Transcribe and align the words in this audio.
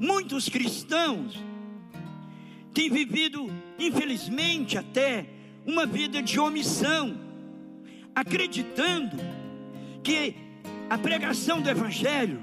muitos 0.00 0.48
cristãos 0.48 1.38
têm 2.72 2.88
vivido, 2.88 3.52
infelizmente 3.78 4.78
até, 4.78 5.26
uma 5.66 5.84
vida 5.84 6.22
de 6.22 6.40
omissão, 6.40 7.20
acreditando 8.14 9.18
que 10.02 10.34
a 10.88 10.96
pregação 10.96 11.60
do 11.60 11.68
Evangelho 11.68 12.40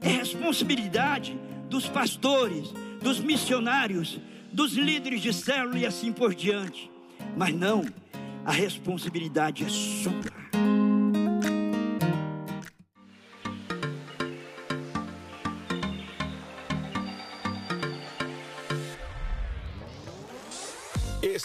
é 0.00 0.08
responsabilidade 0.08 1.38
dos 1.68 1.86
pastores, 1.86 2.72
dos 3.02 3.20
missionários, 3.20 4.18
dos 4.50 4.72
líderes 4.72 5.20
de 5.20 5.34
célula 5.34 5.78
e 5.78 5.86
assim 5.86 6.12
por 6.12 6.34
diante. 6.34 6.90
Mas 7.36 7.54
não, 7.54 7.84
a 8.44 8.52
responsabilidade 8.52 9.64
é 9.64 9.68
sua. 9.68 10.85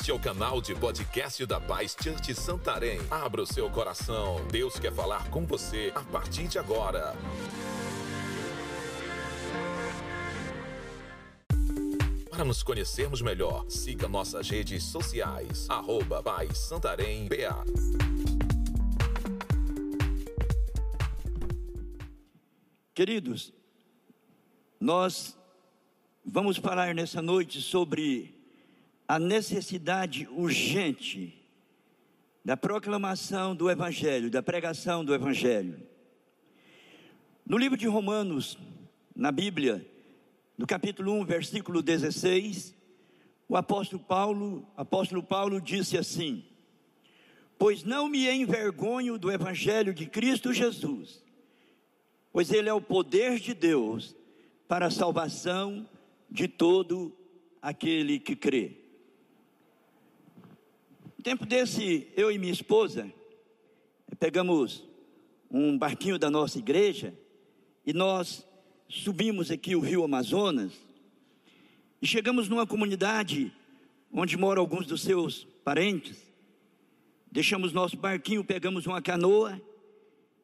Este 0.01 0.09
é 0.09 0.15
o 0.15 0.19
canal 0.19 0.59
de 0.59 0.73
podcast 0.73 1.45
da 1.45 1.61
Paz 1.61 1.95
Church 2.01 2.33
Santarém. 2.33 2.99
Abra 3.11 3.43
o 3.43 3.45
seu 3.45 3.69
coração. 3.69 4.43
Deus 4.47 4.79
quer 4.79 4.91
falar 4.91 5.29
com 5.29 5.45
você 5.45 5.91
a 5.93 6.01
partir 6.01 6.47
de 6.47 6.57
agora. 6.57 7.15
Para 12.31 12.43
nos 12.43 12.63
conhecermos 12.63 13.21
melhor, 13.21 13.69
siga 13.69 14.07
nossas 14.07 14.49
redes 14.49 14.85
sociais. 14.85 15.69
Arroba 15.69 16.23
Paz 16.23 16.57
Santarém 16.57 17.27
BA. 17.27 17.63
Queridos, 22.95 23.53
nós 24.79 25.37
vamos 26.25 26.57
falar 26.57 26.95
nessa 26.95 27.21
noite 27.21 27.61
sobre 27.61 28.40
a 29.11 29.19
necessidade 29.19 30.25
urgente 30.31 31.37
da 32.45 32.55
proclamação 32.55 33.53
do 33.53 33.69
Evangelho, 33.69 34.31
da 34.31 34.41
pregação 34.41 35.03
do 35.03 35.13
Evangelho. 35.13 35.85
No 37.45 37.57
livro 37.57 37.77
de 37.77 37.89
Romanos, 37.89 38.57
na 39.13 39.29
Bíblia, 39.29 39.85
no 40.57 40.65
capítulo 40.65 41.11
1, 41.11 41.25
versículo 41.25 41.81
16, 41.81 42.73
o 43.49 43.57
apóstolo 43.57 44.01
Paulo, 44.01 44.65
apóstolo 44.77 45.21
Paulo 45.21 45.59
disse 45.59 45.97
assim: 45.97 46.45
Pois 47.59 47.83
não 47.83 48.07
me 48.07 48.29
envergonho 48.29 49.17
do 49.17 49.29
evangelho 49.29 49.93
de 49.93 50.05
Cristo 50.05 50.53
Jesus, 50.53 51.21
pois 52.31 52.49
ele 52.49 52.69
é 52.69 52.73
o 52.73 52.79
poder 52.79 53.41
de 53.41 53.53
Deus 53.53 54.15
para 54.69 54.85
a 54.85 54.89
salvação 54.89 55.85
de 56.29 56.47
todo 56.47 57.13
aquele 57.61 58.17
que 58.17 58.37
crê. 58.37 58.80
Um 61.21 61.23
tempo 61.23 61.45
desse, 61.45 62.07
eu 62.17 62.31
e 62.31 62.39
minha 62.39 62.51
esposa 62.51 63.07
pegamos 64.19 64.83
um 65.51 65.77
barquinho 65.77 66.17
da 66.17 66.31
nossa 66.31 66.57
igreja 66.57 67.13
e 67.85 67.93
nós 67.93 68.43
subimos 68.89 69.51
aqui 69.51 69.75
o 69.75 69.79
rio 69.81 70.03
Amazonas 70.03 70.73
e 72.01 72.07
chegamos 72.07 72.49
numa 72.49 72.65
comunidade 72.65 73.53
onde 74.11 74.35
moram 74.35 74.63
alguns 74.63 74.87
dos 74.87 75.03
seus 75.03 75.43
parentes. 75.63 76.17
Deixamos 77.31 77.71
nosso 77.71 77.95
barquinho, 77.97 78.43
pegamos 78.43 78.87
uma 78.87 78.99
canoa 78.99 79.61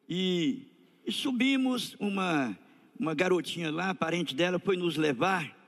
e, 0.08 0.62
e 1.04 1.10
subimos. 1.10 1.96
Uma, 1.98 2.56
uma 2.96 3.16
garotinha 3.16 3.72
lá, 3.72 3.92
parente 3.96 4.32
dela, 4.32 4.60
foi 4.60 4.76
nos 4.76 4.96
levar 4.96 5.58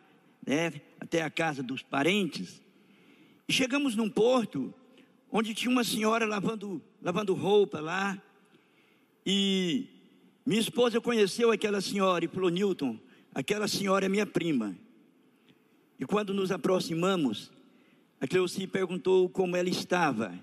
né, 0.47 0.73
até 1.01 1.23
a 1.23 1.31
casa 1.31 1.65
dos 1.65 1.83
parentes. 1.83 2.63
E 3.49 3.53
chegamos 3.53 3.97
num 3.97 4.09
porto 4.09 4.73
onde 5.31 5.55
tinha 5.55 5.71
uma 5.71 5.85
senhora 5.85 6.27
lavando, 6.27 6.83
lavando 7.01 7.35
roupa 7.35 7.81
lá. 7.81 8.21
E 9.25 9.87
minha 10.45 10.61
esposa 10.61 11.01
conheceu 11.01 11.51
aquela 11.51 11.81
senhora 11.81 12.25
e 12.25 12.29
falou: 12.29 12.51
Newton, 12.51 12.99
aquela 13.35 13.69
senhora 13.69 14.07
é 14.07 14.09
minha 14.09 14.27
prima. 14.27 14.77
E 15.99 16.05
quando 16.05 16.33
nos 16.33 16.51
aproximamos, 16.51 17.51
a 18.21 18.27
Cleuci 18.27 18.67
perguntou 18.67 19.29
como 19.29 19.57
ela 19.57 19.69
estava. 19.69 20.39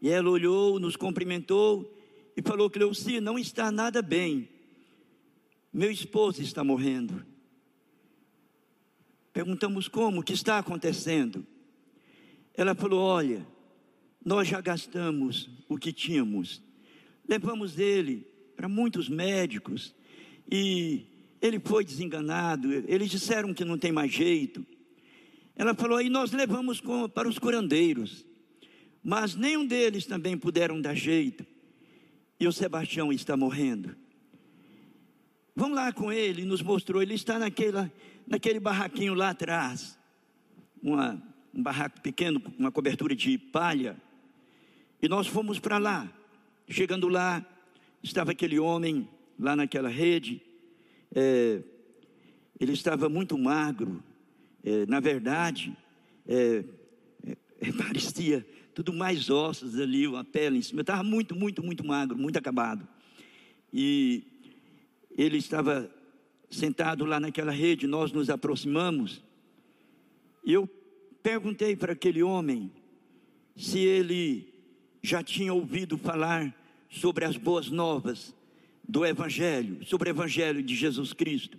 E 0.00 0.08
ela 0.08 0.28
olhou, 0.28 0.78
nos 0.78 0.96
cumprimentou 0.96 1.94
e 2.36 2.42
falou: 2.42 2.70
Cleuci, 2.70 3.20
não 3.20 3.38
está 3.38 3.70
nada 3.70 4.02
bem. 4.02 4.48
Meu 5.72 5.90
esposo 5.90 6.42
está 6.42 6.64
morrendo. 6.64 7.24
Perguntamos 9.32 9.86
como, 9.88 10.20
o 10.20 10.22
que 10.22 10.32
está 10.32 10.58
acontecendo? 10.58 11.46
Ela 12.54 12.74
falou: 12.74 13.00
Olha, 13.00 13.46
nós 14.26 14.48
já 14.48 14.60
gastamos 14.60 15.48
o 15.68 15.78
que 15.78 15.92
tínhamos. 15.92 16.60
Levamos 17.28 17.78
ele 17.78 18.26
para 18.56 18.68
muitos 18.68 19.08
médicos 19.08 19.94
e 20.50 21.06
ele 21.40 21.60
foi 21.60 21.84
desenganado. 21.84 22.72
Eles 22.88 23.08
disseram 23.08 23.54
que 23.54 23.64
não 23.64 23.78
tem 23.78 23.92
mais 23.92 24.12
jeito. 24.12 24.66
Ela 25.54 25.76
falou: 25.76 25.96
aí 25.96 26.10
nós 26.10 26.32
levamos 26.32 26.82
para 27.14 27.28
os 27.28 27.38
curandeiros, 27.38 28.26
mas 29.00 29.36
nenhum 29.36 29.64
deles 29.64 30.06
também 30.06 30.36
puderam 30.36 30.80
dar 30.80 30.96
jeito. 30.96 31.46
E 32.40 32.48
o 32.48 32.52
Sebastião 32.52 33.12
está 33.12 33.36
morrendo. 33.36 33.94
Vamos 35.54 35.76
lá 35.76 35.92
com 35.92 36.12
ele, 36.12 36.44
nos 36.44 36.62
mostrou. 36.62 37.00
Ele 37.00 37.14
está 37.14 37.38
naquela, 37.38 37.92
naquele 38.26 38.58
barraquinho 38.58 39.14
lá 39.14 39.30
atrás, 39.30 39.96
uma, 40.82 41.22
um 41.54 41.62
barraco 41.62 42.00
pequeno, 42.00 42.42
uma 42.58 42.72
cobertura 42.72 43.14
de 43.14 43.38
palha. 43.38 43.96
E 45.00 45.08
nós 45.08 45.26
fomos 45.26 45.58
para 45.58 45.78
lá. 45.78 46.10
Chegando 46.68 47.08
lá, 47.08 47.44
estava 48.02 48.32
aquele 48.32 48.58
homem 48.58 49.08
lá 49.38 49.54
naquela 49.54 49.88
rede. 49.88 50.40
É, 51.14 51.60
ele 52.58 52.72
estava 52.72 53.08
muito 53.08 53.36
magro. 53.36 54.02
É, 54.64 54.86
na 54.86 55.00
verdade, 55.00 55.76
é, 56.26 56.64
é 57.60 57.72
parecia 57.76 58.46
tudo 58.74 58.92
mais 58.92 59.30
ossos 59.30 59.78
ali, 59.78 60.06
uma 60.06 60.24
pele 60.24 60.58
em 60.58 60.62
cima. 60.62 60.80
Estava 60.80 61.02
muito, 61.02 61.34
muito, 61.34 61.62
muito 61.62 61.84
magro, 61.86 62.16
muito 62.16 62.38
acabado. 62.38 62.86
E 63.72 64.22
ele 65.16 65.38
estava 65.38 65.90
sentado 66.50 67.04
lá 67.04 67.18
naquela 67.18 67.52
rede, 67.52 67.86
nós 67.86 68.12
nos 68.12 68.30
aproximamos. 68.30 69.22
E 70.44 70.52
eu 70.52 70.68
perguntei 71.22 71.74
para 71.74 71.92
aquele 71.92 72.22
homem 72.22 72.70
se 73.56 73.78
ele 73.78 74.55
já 75.06 75.22
tinha 75.22 75.54
ouvido 75.54 75.96
falar 75.96 76.52
sobre 76.90 77.24
as 77.24 77.36
boas 77.36 77.70
novas 77.70 78.34
do 78.82 79.06
Evangelho, 79.06 79.84
sobre 79.86 80.08
o 80.08 80.12
Evangelho 80.12 80.62
de 80.62 80.74
Jesus 80.74 81.12
Cristo. 81.12 81.58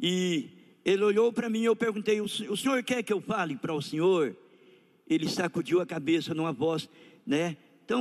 E 0.00 0.48
ele 0.84 1.04
olhou 1.04 1.32
para 1.32 1.48
mim 1.48 1.60
e 1.60 1.66
eu 1.66 1.76
perguntei: 1.76 2.20
o 2.20 2.28
senhor 2.28 2.82
quer 2.82 3.04
que 3.04 3.12
eu 3.12 3.20
fale 3.20 3.56
para 3.56 3.72
o 3.72 3.80
senhor? 3.80 4.36
Ele 5.08 5.28
sacudiu 5.28 5.80
a 5.80 5.86
cabeça 5.86 6.34
numa 6.34 6.52
voz, 6.52 6.88
né? 7.24 7.56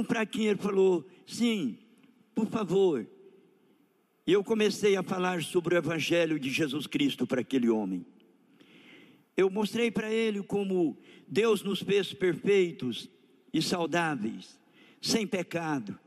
Para 0.08 0.26
quem 0.26 0.48
ele 0.48 0.60
falou: 0.60 1.08
sim, 1.26 1.78
por 2.34 2.48
favor. 2.48 3.06
E 4.26 4.34
eu 4.34 4.44
comecei 4.44 4.96
a 4.98 5.04
falar 5.04 5.44
sobre 5.44 5.76
o 5.76 5.78
Evangelho 5.78 6.40
de 6.40 6.50
Jesus 6.50 6.88
Cristo 6.88 7.28
para 7.28 7.42
aquele 7.42 7.70
homem. 7.70 8.04
Eu 9.38 9.50
mostrei 9.50 9.92
para 9.92 10.12
ele 10.12 10.42
como 10.42 10.98
Deus 11.28 11.62
nos 11.62 11.82
fez 11.82 12.12
perfeitos 12.14 13.10
e 13.54 13.62
saudáveis, 13.62 14.60
sem 15.02 15.26
pecado, 15.26 15.98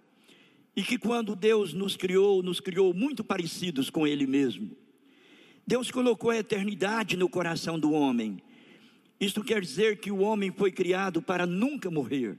e 0.75 0.83
que 0.83 0.99
quando 0.99 1.34
Deus 1.34 1.73
nos 1.73 1.97
criou, 1.97 2.43
nos 2.43 2.61
criou 2.61 2.95
muito 2.95 3.25
parecidos 3.25 3.91
com 3.91 4.06
Ele 4.06 4.27
mesmo. 4.27 4.71
Deus 5.67 5.91
colocou 5.91 6.31
a 6.31 6.38
eternidade 6.38 7.17
no 7.17 7.29
coração 7.29 7.79
do 7.79 7.93
homem. 7.93 8.43
Isto 9.20 9.44
quer 9.44 9.61
dizer 9.61 9.99
que 9.99 10.11
o 10.11 10.19
homem 10.19 10.50
foi 10.50 10.73
criado 10.73 11.20
para 11.20 11.47
nunca 11.47 11.91
morrer. 11.91 12.38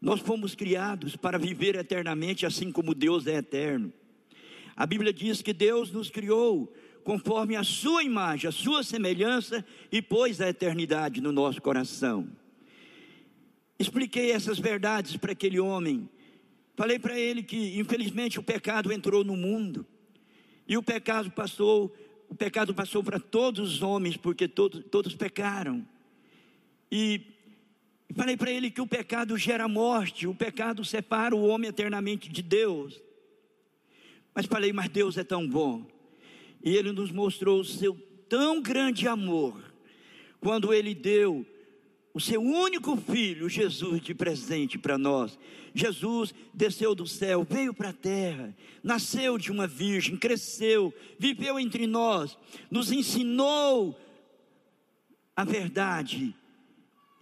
Nós 0.00 0.20
fomos 0.20 0.54
criados 0.54 1.16
para 1.16 1.38
viver 1.38 1.74
eternamente, 1.74 2.46
assim 2.46 2.70
como 2.70 2.94
Deus 2.94 3.26
é 3.26 3.36
eterno. 3.36 3.92
A 4.76 4.86
Bíblia 4.86 5.12
diz 5.12 5.42
que 5.42 5.52
Deus 5.52 5.90
nos 5.90 6.08
criou 6.08 6.72
conforme 7.02 7.56
a 7.56 7.64
sua 7.64 8.04
imagem, 8.04 8.48
a 8.48 8.52
sua 8.52 8.82
semelhança 8.82 9.64
e 9.90 10.00
pôs 10.00 10.40
a 10.40 10.48
eternidade 10.48 11.20
no 11.20 11.32
nosso 11.32 11.60
coração. 11.60 12.28
Expliquei 13.78 14.32
essas 14.32 14.58
verdades 14.58 15.16
para 15.16 15.32
aquele 15.32 15.60
homem. 15.60 16.08
Falei 16.76 16.98
para 16.98 17.18
ele 17.18 17.42
que, 17.42 17.78
infelizmente, 17.78 18.38
o 18.38 18.42
pecado 18.42 18.92
entrou 18.92 19.22
no 19.22 19.36
mundo. 19.36 19.86
E 20.66 20.76
o 20.76 20.82
pecado 20.82 21.30
passou, 21.30 21.94
o 22.28 22.34
pecado 22.34 22.74
passou 22.74 23.02
para 23.02 23.20
todos 23.20 23.74
os 23.74 23.82
homens, 23.82 24.16
porque 24.16 24.48
todos, 24.48 24.84
todos 24.90 25.14
pecaram. 25.14 25.86
E 26.90 27.20
falei 28.14 28.36
para 28.36 28.50
ele 28.50 28.70
que 28.70 28.80
o 28.80 28.86
pecado 28.86 29.36
gera 29.36 29.68
morte, 29.68 30.26
o 30.26 30.34
pecado 30.34 30.84
separa 30.84 31.36
o 31.36 31.46
homem 31.46 31.68
eternamente 31.68 32.28
de 32.28 32.42
Deus. 32.42 33.00
Mas 34.34 34.46
falei, 34.46 34.72
mas 34.72 34.88
Deus 34.88 35.16
é 35.16 35.24
tão 35.24 35.48
bom. 35.48 35.86
E 36.62 36.76
ele 36.76 36.92
nos 36.92 37.10
mostrou 37.10 37.60
o 37.60 37.64
seu 37.64 37.94
tão 38.28 38.60
grande 38.60 39.08
amor, 39.08 39.72
quando 40.40 40.72
ele 40.74 40.94
deu 40.94 41.46
o 42.18 42.20
seu 42.20 42.42
único 42.42 42.96
filho, 42.96 43.48
Jesus, 43.48 44.02
de 44.02 44.12
presente 44.12 44.76
para 44.76 44.98
nós. 44.98 45.38
Jesus 45.72 46.34
desceu 46.52 46.92
do 46.92 47.06
céu, 47.06 47.46
veio 47.48 47.72
para 47.72 47.90
a 47.90 47.92
terra, 47.92 48.52
nasceu 48.82 49.38
de 49.38 49.52
uma 49.52 49.68
virgem, 49.68 50.16
cresceu, 50.16 50.92
viveu 51.16 51.60
entre 51.60 51.86
nós, 51.86 52.36
nos 52.68 52.90
ensinou 52.90 53.96
a 55.36 55.44
verdade, 55.44 56.34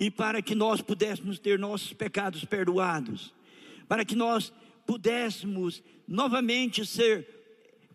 e 0.01 0.11
para 0.11 0.41
que 0.41 0.55
nós 0.55 0.81
pudéssemos 0.81 1.39
ter 1.39 1.59
nossos 1.59 1.93
pecados 1.93 2.47
perdoados, 2.47 3.35
para 3.87 4.03
que 4.03 4.17
nós 4.17 4.51
pudéssemos 4.87 5.83
novamente 6.09 6.87
ser 6.87 7.29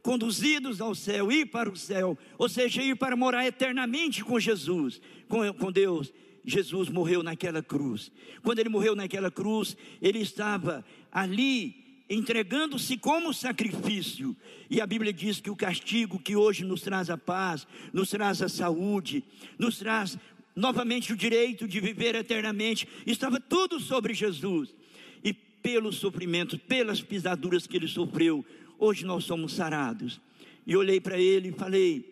conduzidos 0.04 0.80
ao 0.80 0.94
céu, 0.94 1.32
ir 1.32 1.48
para 1.48 1.68
o 1.68 1.76
céu, 1.76 2.16
ou 2.38 2.48
seja, 2.48 2.84
ir 2.84 2.96
para 2.96 3.16
morar 3.16 3.44
eternamente 3.44 4.24
com 4.24 4.40
Jesus, 4.40 5.02
com, 5.28 5.52
com 5.56 5.72
Deus. 5.72 6.14
Jesus 6.44 6.90
morreu 6.90 7.22
naquela 7.24 7.62
cruz. 7.62 8.12
Quando 8.44 8.60
ele 8.60 8.70
morreu 8.70 8.96
naquela 8.96 9.30
cruz, 9.30 9.78
ele 10.02 10.20
estava 10.20 10.84
ali 11.12 11.82
entregando-se 12.10 12.98
como 12.98 13.34
sacrifício. 13.34 14.36
E 14.70 14.82
a 14.82 14.86
Bíblia 14.86 15.14
diz 15.14 15.40
que 15.40 15.50
o 15.50 15.56
castigo 15.56 16.20
que 16.20 16.36
hoje 16.36 16.66
nos 16.66 16.82
traz 16.82 17.10
a 17.10 17.18
paz, 17.18 17.66
nos 17.94 18.10
traz 18.10 18.42
a 18.42 18.50
saúde, 18.50 19.24
nos 19.58 19.78
traz 19.78 20.18
novamente 20.54 21.14
o 21.14 21.16
direito 21.16 21.68
de 21.68 21.80
viver 21.80 22.16
eternamente, 22.16 22.88
estava 23.06 23.40
tudo 23.40 23.80
sobre 23.80 24.14
Jesus. 24.14 24.76
E 25.24 25.34
pelos 25.34 25.98
sofrimentos, 25.98 26.60
pelas 26.68 27.02
pisaduras 27.02 27.66
que 27.66 27.78
ele 27.78 27.88
sofreu, 27.88 28.46
hoje 28.78 29.06
nós 29.06 29.24
somos 29.24 29.54
sarados. 29.54 30.20
E 30.68 30.76
olhei 30.76 31.00
para 31.00 31.18
ele 31.18 31.50
e 31.50 31.54
falei: 31.54 32.11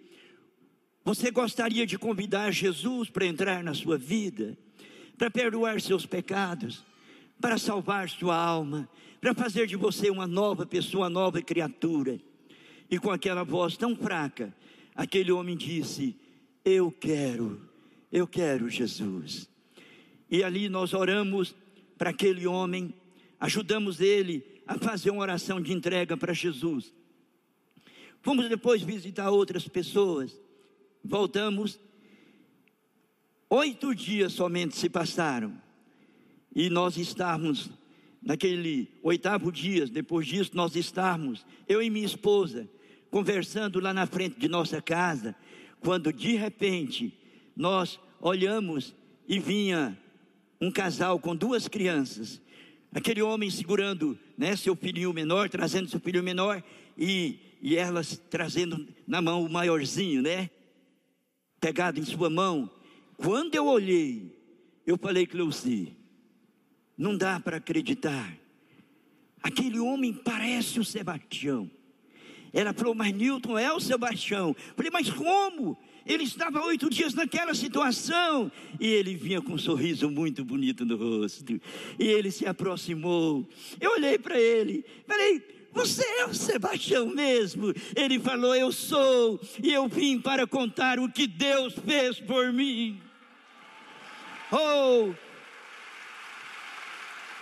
você 1.03 1.31
gostaria 1.31 1.85
de 1.85 1.97
convidar 1.97 2.51
Jesus 2.51 3.09
para 3.09 3.25
entrar 3.25 3.63
na 3.63 3.73
sua 3.73 3.97
vida, 3.97 4.57
para 5.17 5.29
perdoar 5.29 5.79
seus 5.81 6.05
pecados, 6.05 6.83
para 7.39 7.57
salvar 7.57 8.09
sua 8.09 8.35
alma, 8.35 8.89
para 9.19 9.33
fazer 9.33 9.65
de 9.67 9.75
você 9.75 10.09
uma 10.09 10.27
nova 10.27 10.65
pessoa, 10.65 11.03
uma 11.03 11.09
nova 11.09 11.41
criatura? 11.41 12.19
E 12.89 12.97
com 12.97 13.11
aquela 13.11 13.43
voz 13.43 13.77
tão 13.77 13.95
fraca, 13.95 14.53
aquele 14.95 15.31
homem 15.31 15.55
disse: 15.55 16.15
Eu 16.65 16.91
quero, 16.91 17.61
eu 18.11 18.27
quero 18.27 18.69
Jesus. 18.69 19.49
E 20.29 20.43
ali 20.43 20.69
nós 20.69 20.93
oramos 20.93 21.55
para 21.97 22.11
aquele 22.11 22.45
homem, 22.45 22.93
ajudamos 23.39 23.99
ele 23.99 24.43
a 24.67 24.77
fazer 24.77 25.09
uma 25.09 25.21
oração 25.21 25.61
de 25.61 25.73
entrega 25.73 26.15
para 26.15 26.33
Jesus. 26.33 26.93
Fomos 28.21 28.49
depois 28.49 28.81
visitar 28.81 29.29
outras 29.31 29.67
pessoas 29.67 30.39
voltamos. 31.03 31.79
Oito 33.49 33.95
dias 33.95 34.33
somente 34.33 34.75
se 34.75 34.89
passaram. 34.89 35.59
E 36.55 36.69
nós 36.69 36.97
estávamos, 36.97 37.69
naquele 38.21 38.89
oitavo 39.03 39.51
dia, 39.51 39.85
depois 39.85 40.27
disso, 40.27 40.51
nós 40.53 40.75
estávamos, 40.75 41.45
eu 41.67 41.81
e 41.81 41.89
minha 41.89 42.05
esposa, 42.05 42.69
conversando 43.09 43.79
lá 43.79 43.93
na 43.93 44.05
frente 44.05 44.39
de 44.39 44.47
nossa 44.47 44.81
casa, 44.81 45.35
quando 45.79 46.11
de 46.11 46.35
repente 46.35 47.17
nós 47.55 47.99
olhamos 48.19 48.95
e 49.27 49.39
vinha 49.39 49.97
um 50.59 50.71
casal 50.71 51.19
com 51.19 51.35
duas 51.35 51.67
crianças, 51.67 52.41
aquele 52.91 53.21
homem 53.21 53.49
segurando 53.49 54.17
né, 54.37 54.55
seu 54.55 54.75
filhinho 54.75 55.13
menor, 55.13 55.49
trazendo 55.49 55.89
seu 55.89 55.99
filho 55.99 56.23
menor, 56.23 56.63
e, 56.97 57.39
e 57.61 57.75
elas 57.75 58.21
trazendo 58.29 58.87
na 59.07 59.21
mão 59.21 59.43
o 59.43 59.49
maiorzinho, 59.49 60.21
né? 60.21 60.49
Pegado 61.59 61.99
em 61.99 62.05
sua 62.05 62.29
mão. 62.29 62.69
Quando 63.17 63.55
eu 63.55 63.65
olhei, 63.65 64.35
eu 64.85 64.97
falei, 64.97 65.25
Cleuci, 65.25 65.95
não 66.97 67.17
dá 67.17 67.39
para 67.39 67.57
acreditar. 67.57 68.37
Aquele 69.41 69.79
homem 69.79 70.13
parece 70.13 70.79
o 70.79 70.85
Sebastião. 70.85 71.69
Ela 72.51 72.73
falou, 72.73 72.95
mas 72.95 73.13
Newton 73.13 73.57
é 73.57 73.71
o 73.71 73.79
Sebastião. 73.79 74.49
Eu 74.49 74.73
falei, 74.75 74.91
mas 74.91 75.09
como? 75.09 75.77
Ele 76.05 76.23
estava 76.23 76.65
oito 76.65 76.89
dias 76.89 77.13
naquela 77.13 77.53
situação. 77.53 78.51
E 78.79 78.87
ele 78.87 79.15
vinha 79.15 79.41
com 79.41 79.53
um 79.53 79.57
sorriso 79.57 80.09
muito 80.09 80.43
bonito 80.43 80.83
no 80.83 80.97
rosto. 80.97 81.61
E 81.99 82.03
ele 82.03 82.31
se 82.31 82.47
aproximou. 82.47 83.47
Eu 83.79 83.91
olhei 83.91 84.17
para 84.17 84.39
ele, 84.39 84.83
falei, 85.05 85.58
você 85.71 86.03
é 86.19 86.25
o 86.25 86.33
Sebastião 86.33 87.07
mesmo? 87.07 87.73
Ele 87.95 88.19
falou: 88.19 88.55
Eu 88.55 88.71
sou, 88.71 89.39
e 89.61 89.71
eu 89.71 89.87
vim 89.87 90.19
para 90.19 90.47
contar 90.47 90.99
o 90.99 91.11
que 91.11 91.27
Deus 91.27 91.73
fez 91.85 92.19
por 92.19 92.51
mim. 92.51 93.01
Oh, 94.51 95.13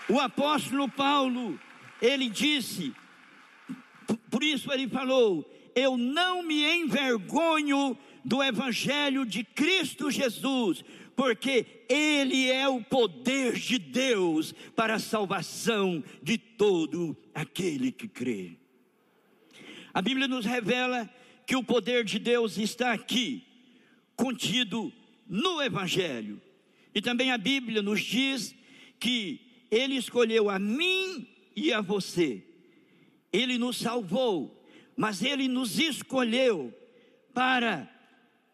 o 0.10 0.20
apóstolo 0.20 0.90
Paulo, 0.90 1.60
ele 2.02 2.30
disse, 2.30 2.94
por 4.30 4.44
isso 4.44 4.72
ele 4.72 4.88
falou: 4.88 5.50
Eu 5.76 5.98
não 5.98 6.44
me 6.44 6.64
envergonho 6.64 7.98
do 8.24 8.44
evangelho 8.44 9.26
de 9.26 9.44
Cristo 9.44 10.12
Jesus, 10.12 10.84
porque 11.18 11.66
Ele 11.90 12.48
é 12.48 12.69
o 12.69 12.80
poder 12.80 13.54
de 13.54 13.80
Deus 13.80 14.54
para 14.75 14.94
a 14.94 15.00
salvação 15.00 16.04
de 16.22 16.38
todo 16.38 17.18
aquele 17.34 17.92
que 17.92 18.08
crê. 18.08 18.52
A 19.92 20.00
Bíblia 20.00 20.28
nos 20.28 20.46
revela 20.46 21.10
que 21.48 21.56
o 21.56 21.64
poder 21.64 22.06
de 22.06 22.19
Deus 22.19 22.60
está 22.60 22.94
aqui, 22.94 23.44
contido 24.16 24.94
no 25.28 25.60
Evangelho. 25.60 26.40
E 26.94 27.02
também 27.02 27.31
a 27.31 27.38
Bíblia 27.38 27.81
nos 27.81 28.00
diz 28.02 28.54
que 29.00 29.42
Ele 29.72 29.96
escolheu 29.96 30.52
a 30.52 30.60
mim 30.60 31.28
e 31.56 31.74
a 31.74 31.81
você. 31.81 32.44
Ele 33.34 33.58
nos 33.58 33.78
salvou, 33.78 34.64
mas 34.96 35.24
Ele 35.24 35.48
nos 35.48 35.80
escolheu 35.80 36.72
para 37.34 37.90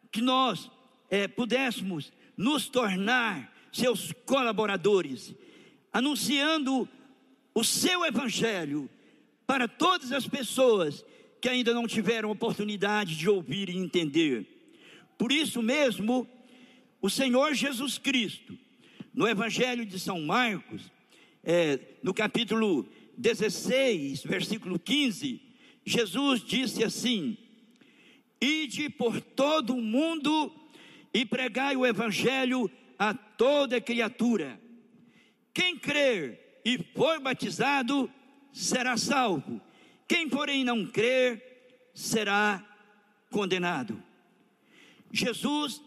que 0.09 0.21
nós 0.21 0.71
é, 1.09 1.27
pudéssemos 1.27 2.13
nos 2.37 2.67
tornar 2.67 3.53
seus 3.71 4.11
colaboradores, 4.25 5.33
anunciando 5.91 6.87
o 7.53 7.63
seu 7.63 8.05
evangelho 8.05 8.89
para 9.45 9.67
todas 9.67 10.11
as 10.11 10.27
pessoas 10.27 11.05
que 11.41 11.49
ainda 11.49 11.73
não 11.73 11.87
tiveram 11.87 12.31
oportunidade 12.31 13.15
de 13.17 13.29
ouvir 13.29 13.69
e 13.69 13.77
entender. 13.77 14.47
Por 15.17 15.31
isso 15.31 15.61
mesmo, 15.61 16.27
o 17.01 17.09
Senhor 17.09 17.53
Jesus 17.53 17.97
Cristo, 17.97 18.57
no 19.13 19.27
Evangelho 19.27 19.85
de 19.85 19.99
São 19.99 20.21
Marcos, 20.21 20.91
é, 21.43 21.79
no 22.01 22.13
capítulo 22.13 22.87
16, 23.17 24.23
versículo 24.23 24.79
15, 24.79 25.41
Jesus 25.85 26.41
disse 26.43 26.83
assim: 26.83 27.37
Ide 28.39 28.89
por 28.89 29.19
todo 29.19 29.75
o 29.75 29.81
mundo 29.81 30.51
e 31.13 31.25
pregai 31.25 31.75
o 31.75 31.85
evangelho 31.85 32.69
a 32.97 33.13
toda 33.13 33.79
criatura. 33.79 34.59
Quem 35.53 35.77
crer 35.77 36.61
e 36.65 36.77
for 36.95 37.19
batizado 37.19 38.09
será 38.51 38.97
salvo. 38.97 39.61
Quem, 40.07 40.27
porém, 40.27 40.63
não 40.63 40.85
crer 40.85 41.91
será 41.93 42.63
condenado. 43.29 44.01
Jesus 45.11 45.81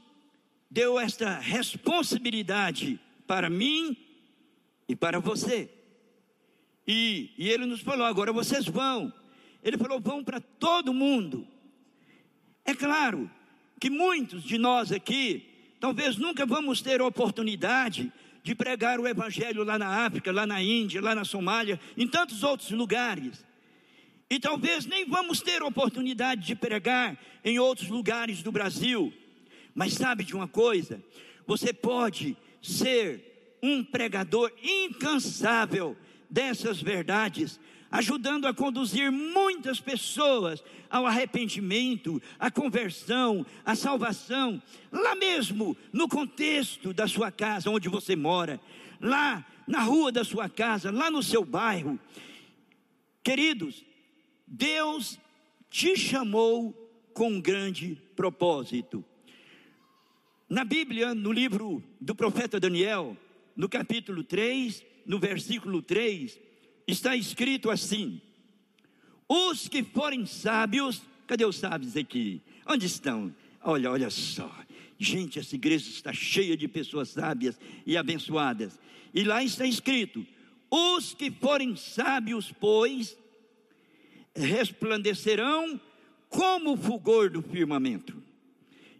deu 0.70 0.98
esta 0.98 1.38
responsabilidade 1.38 3.00
para 3.26 3.50
mim 3.50 3.96
e 4.88 4.94
para 4.94 5.18
você. 5.18 5.70
E, 6.86 7.32
e 7.36 7.48
ele 7.48 7.66
nos 7.66 7.80
falou: 7.80 8.06
agora 8.06 8.32
vocês 8.32 8.66
vão. 8.66 9.12
Ele 9.62 9.76
falou: 9.76 10.00
vão 10.00 10.22
para 10.22 10.40
todo 10.40 10.94
mundo. 10.94 11.46
É 12.64 12.74
claro 12.74 13.30
que 13.78 13.90
muitos 13.90 14.42
de 14.42 14.58
nós 14.58 14.90
aqui, 14.90 15.46
talvez 15.80 16.16
nunca 16.16 16.46
vamos 16.46 16.80
ter 16.80 17.02
oportunidade 17.02 18.12
de 18.42 18.54
pregar 18.54 19.00
o 19.00 19.06
Evangelho 19.06 19.64
lá 19.64 19.78
na 19.78 20.06
África, 20.06 20.30
lá 20.30 20.46
na 20.46 20.62
Índia, 20.62 21.00
lá 21.00 21.14
na 21.14 21.24
Somália, 21.24 21.80
em 21.96 22.06
tantos 22.06 22.42
outros 22.42 22.70
lugares. 22.70 23.44
E 24.30 24.40
talvez 24.40 24.86
nem 24.86 25.04
vamos 25.04 25.40
ter 25.40 25.62
oportunidade 25.62 26.46
de 26.46 26.54
pregar 26.54 27.18
em 27.44 27.58
outros 27.58 27.88
lugares 27.88 28.42
do 28.42 28.50
Brasil. 28.50 29.12
Mas 29.74 29.94
sabe 29.94 30.24
de 30.24 30.34
uma 30.34 30.48
coisa? 30.48 31.02
Você 31.46 31.72
pode 31.72 32.36
ser 32.62 33.58
um 33.62 33.84
pregador 33.84 34.52
incansável 34.62 35.96
dessas 36.28 36.80
verdades, 36.80 37.60
ajudando 37.90 38.46
a 38.46 38.54
conduzir 38.54 39.10
muitas 39.10 39.80
pessoas 39.80 40.62
ao 40.90 41.06
arrependimento, 41.06 42.20
à 42.38 42.50
conversão, 42.50 43.44
à 43.64 43.74
salvação, 43.74 44.62
lá 44.90 45.14
mesmo 45.14 45.76
no 45.92 46.08
contexto 46.08 46.92
da 46.92 47.06
sua 47.06 47.30
casa 47.30 47.70
onde 47.70 47.88
você 47.88 48.14
mora, 48.16 48.60
lá 49.00 49.44
na 49.66 49.80
rua 49.80 50.12
da 50.12 50.24
sua 50.24 50.48
casa, 50.48 50.90
lá 50.90 51.10
no 51.10 51.22
seu 51.22 51.44
bairro. 51.44 51.98
Queridos, 53.22 53.84
Deus 54.46 55.18
te 55.68 55.96
chamou 55.96 56.72
com 57.12 57.30
um 57.30 57.40
grande 57.40 58.00
propósito. 58.14 59.04
Na 60.48 60.64
Bíblia, 60.64 61.14
no 61.14 61.32
livro 61.32 61.82
do 62.00 62.14
profeta 62.14 62.60
Daniel, 62.60 63.16
no 63.56 63.68
capítulo 63.68 64.22
3, 64.22 64.84
no 65.04 65.18
versículo 65.18 65.82
3, 65.82 66.38
está 66.86 67.16
escrito 67.16 67.70
assim: 67.70 68.20
Os 69.28 69.68
que 69.68 69.82
forem 69.82 70.24
sábios, 70.26 71.02
cadê 71.26 71.44
os 71.44 71.56
sábios 71.56 71.96
aqui? 71.96 72.40
Onde 72.66 72.86
estão? 72.86 73.34
Olha, 73.62 73.90
olha 73.90 74.10
só. 74.10 74.50
Gente, 74.98 75.38
essa 75.38 75.54
igreja 75.54 75.88
está 75.90 76.12
cheia 76.12 76.56
de 76.56 76.66
pessoas 76.66 77.10
sábias 77.10 77.58
e 77.84 77.96
abençoadas. 77.96 78.78
E 79.12 79.24
lá 79.24 79.42
está 79.42 79.66
escrito: 79.66 80.24
Os 80.70 81.14
que 81.14 81.30
forem 81.30 81.76
sábios, 81.76 82.52
pois, 82.58 83.16
resplandecerão 84.34 85.80
como 86.28 86.72
o 86.72 86.76
fulgor 86.76 87.30
do 87.30 87.42
firmamento. 87.42 88.22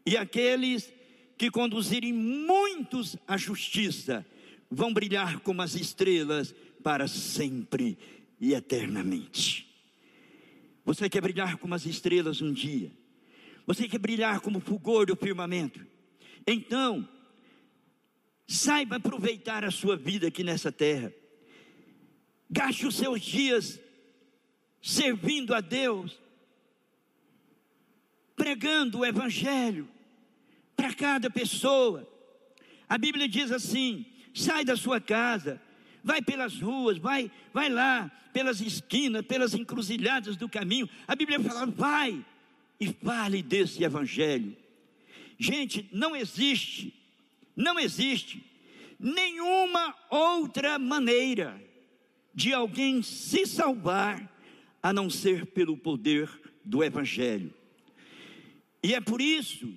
E 0.04 0.16
aqueles 0.16 0.92
que 1.36 1.50
conduzirem 1.50 2.12
muitos 2.12 3.16
à 3.26 3.36
justiça 3.36 4.24
vão 4.70 4.92
brilhar 4.92 5.40
como 5.40 5.62
as 5.62 5.74
estrelas 5.74 6.54
para 6.82 7.08
sempre 7.08 7.98
e 8.40 8.54
eternamente. 8.54 9.66
Você 10.84 11.08
quer 11.08 11.20
brilhar 11.20 11.56
como 11.56 11.74
as 11.74 11.84
estrelas 11.84 12.40
um 12.40 12.52
dia? 12.52 12.92
Você 13.66 13.88
quer 13.88 13.98
brilhar 13.98 14.40
como 14.40 14.58
o 14.58 14.60
fulgor 14.60 15.06
do 15.06 15.16
firmamento? 15.16 15.84
Então, 16.46 17.08
saiba 18.46 18.96
aproveitar 18.96 19.64
a 19.64 19.70
sua 19.70 19.96
vida 19.96 20.28
aqui 20.28 20.44
nessa 20.44 20.70
terra. 20.70 21.12
Gaste 22.48 22.86
os 22.86 22.94
seus 22.94 23.20
dias 23.20 23.80
servindo 24.80 25.52
a 25.52 25.60
Deus, 25.60 26.16
pregando 28.36 29.00
o 29.00 29.04
Evangelho 29.04 29.88
para 30.76 30.94
cada 30.94 31.28
pessoa. 31.28 32.08
A 32.88 32.96
Bíblia 32.96 33.28
diz 33.28 33.50
assim: 33.50 34.06
sai 34.36 34.64
da 34.64 34.76
sua 34.76 35.00
casa, 35.00 35.60
vai 36.04 36.20
pelas 36.20 36.60
ruas, 36.60 36.98
vai, 36.98 37.30
vai 37.52 37.68
lá, 37.68 38.10
pelas 38.32 38.60
esquinas, 38.60 39.24
pelas 39.24 39.54
encruzilhadas 39.54 40.36
do 40.36 40.48
caminho. 40.48 40.88
A 41.08 41.16
Bíblia 41.16 41.40
fala: 41.40 41.66
vai 41.66 42.24
e 42.78 42.92
fale 42.92 43.42
desse 43.42 43.82
Evangelho. 43.82 44.56
Gente, 45.38 45.88
não 45.90 46.14
existe, 46.14 46.94
não 47.56 47.78
existe 47.78 48.44
nenhuma 48.98 49.94
outra 50.10 50.78
maneira 50.78 51.60
de 52.34 52.52
alguém 52.52 53.02
se 53.02 53.46
salvar 53.46 54.30
a 54.82 54.92
não 54.92 55.08
ser 55.08 55.46
pelo 55.46 55.76
poder 55.76 56.28
do 56.64 56.84
Evangelho. 56.84 57.52
E 58.82 58.94
é 58.94 59.00
por 59.00 59.20
isso 59.20 59.72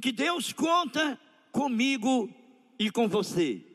que 0.00 0.10
Deus 0.10 0.52
conta 0.52 1.20
comigo 1.52 2.34
e 2.78 2.90
com 2.90 3.06
você. 3.06 3.69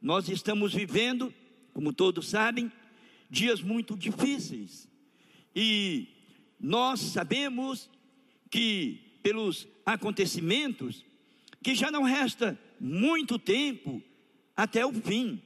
Nós 0.00 0.28
estamos 0.28 0.74
vivendo, 0.74 1.32
como 1.72 1.92
todos 1.92 2.28
sabem, 2.28 2.70
dias 3.30 3.60
muito 3.60 3.96
difíceis. 3.96 4.88
E 5.54 6.08
nós 6.60 7.00
sabemos 7.00 7.90
que, 8.50 9.18
pelos 9.22 9.66
acontecimentos, 9.84 11.04
que 11.62 11.74
já 11.74 11.90
não 11.90 12.02
resta 12.02 12.58
muito 12.78 13.38
tempo 13.38 14.02
até 14.56 14.84
o 14.84 14.92
fim. 14.92 15.42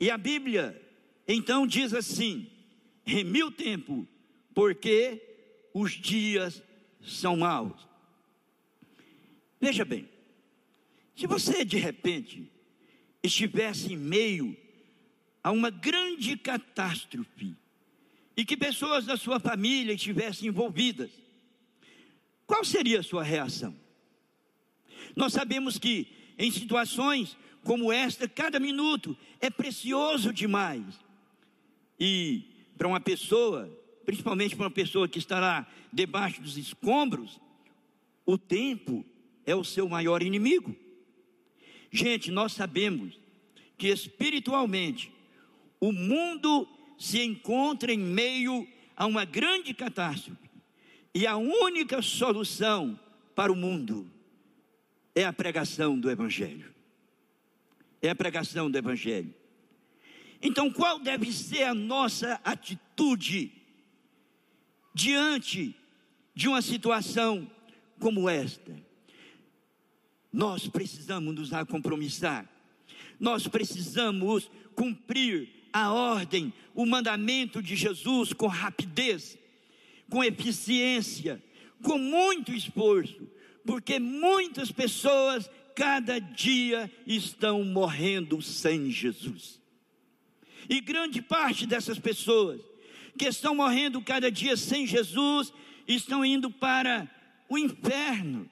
E 0.00 0.10
a 0.10 0.18
Bíblia 0.18 0.80
então 1.26 1.66
diz 1.66 1.92
assim: 1.92 2.50
remi 3.04 3.42
o 3.42 3.50
tempo, 3.50 4.06
porque 4.54 5.22
os 5.74 5.92
dias 5.92 6.62
são 7.02 7.36
maus. 7.36 7.86
Veja 9.60 9.84
bem, 9.84 10.08
se 11.14 11.26
você 11.26 11.64
de 11.64 11.78
repente 11.78 12.50
estivesse 13.28 13.92
em 13.92 13.96
meio 13.96 14.56
a 15.42 15.50
uma 15.50 15.70
grande 15.70 16.36
catástrofe 16.36 17.54
e 18.36 18.44
que 18.44 18.56
pessoas 18.56 19.06
da 19.06 19.16
sua 19.16 19.40
família 19.40 19.92
estivessem 19.92 20.48
envolvidas, 20.48 21.10
qual 22.46 22.64
seria 22.64 23.00
a 23.00 23.02
sua 23.02 23.22
reação? 23.22 23.74
Nós 25.16 25.32
sabemos 25.32 25.78
que 25.78 26.08
em 26.38 26.50
situações 26.50 27.36
como 27.64 27.92
esta, 27.92 28.28
cada 28.28 28.58
minuto 28.58 29.16
é 29.40 29.50
precioso 29.50 30.32
demais. 30.32 30.84
E 31.98 32.44
para 32.76 32.88
uma 32.88 33.00
pessoa, 33.00 33.68
principalmente 34.04 34.54
para 34.54 34.64
uma 34.64 34.70
pessoa 34.70 35.08
que 35.08 35.18
está 35.18 35.40
lá 35.40 35.66
debaixo 35.92 36.40
dos 36.40 36.56
escombros, 36.56 37.40
o 38.24 38.38
tempo 38.38 39.04
é 39.44 39.54
o 39.54 39.64
seu 39.64 39.88
maior 39.88 40.22
inimigo. 40.22 40.74
Gente, 41.90 42.30
nós 42.30 42.52
sabemos 42.52 43.18
que 43.76 43.88
espiritualmente 43.88 45.12
o 45.80 45.92
mundo 45.92 46.68
se 46.98 47.22
encontra 47.22 47.92
em 47.92 47.98
meio 47.98 48.66
a 48.96 49.06
uma 49.06 49.24
grande 49.24 49.72
catástrofe. 49.72 50.50
E 51.14 51.26
a 51.26 51.36
única 51.36 52.02
solução 52.02 52.98
para 53.34 53.52
o 53.52 53.56
mundo 53.56 54.10
é 55.14 55.24
a 55.24 55.32
pregação 55.32 55.98
do 55.98 56.10
Evangelho. 56.10 56.74
É 58.02 58.10
a 58.10 58.14
pregação 58.14 58.70
do 58.70 58.76
Evangelho. 58.76 59.34
Então, 60.42 60.70
qual 60.70 60.98
deve 61.00 61.32
ser 61.32 61.64
a 61.64 61.74
nossa 61.74 62.40
atitude 62.44 63.52
diante 64.94 65.74
de 66.34 66.48
uma 66.48 66.62
situação 66.62 67.50
como 67.98 68.28
esta? 68.28 68.87
Nós 70.32 70.68
precisamos 70.68 71.34
nos 71.34 71.50
compromissar, 71.68 72.48
nós 73.18 73.46
precisamos 73.46 74.50
cumprir 74.74 75.48
a 75.72 75.92
ordem, 75.92 76.52
o 76.74 76.86
mandamento 76.86 77.62
de 77.62 77.74
Jesus 77.74 78.32
com 78.32 78.46
rapidez, 78.46 79.38
com 80.08 80.22
eficiência, 80.22 81.42
com 81.82 81.98
muito 81.98 82.52
esforço, 82.52 83.28
porque 83.64 83.98
muitas 83.98 84.70
pessoas 84.70 85.50
cada 85.74 86.18
dia 86.18 86.90
estão 87.06 87.62
morrendo 87.64 88.40
sem 88.42 88.90
Jesus. 88.90 89.60
E 90.68 90.80
grande 90.80 91.22
parte 91.22 91.66
dessas 91.66 91.98
pessoas 91.98 92.60
que 93.16 93.26
estão 93.26 93.54
morrendo 93.54 94.00
cada 94.02 94.30
dia 94.30 94.56
sem 94.56 94.86
Jesus 94.86 95.52
estão 95.86 96.24
indo 96.24 96.50
para 96.50 97.08
o 97.48 97.56
inferno, 97.56 98.48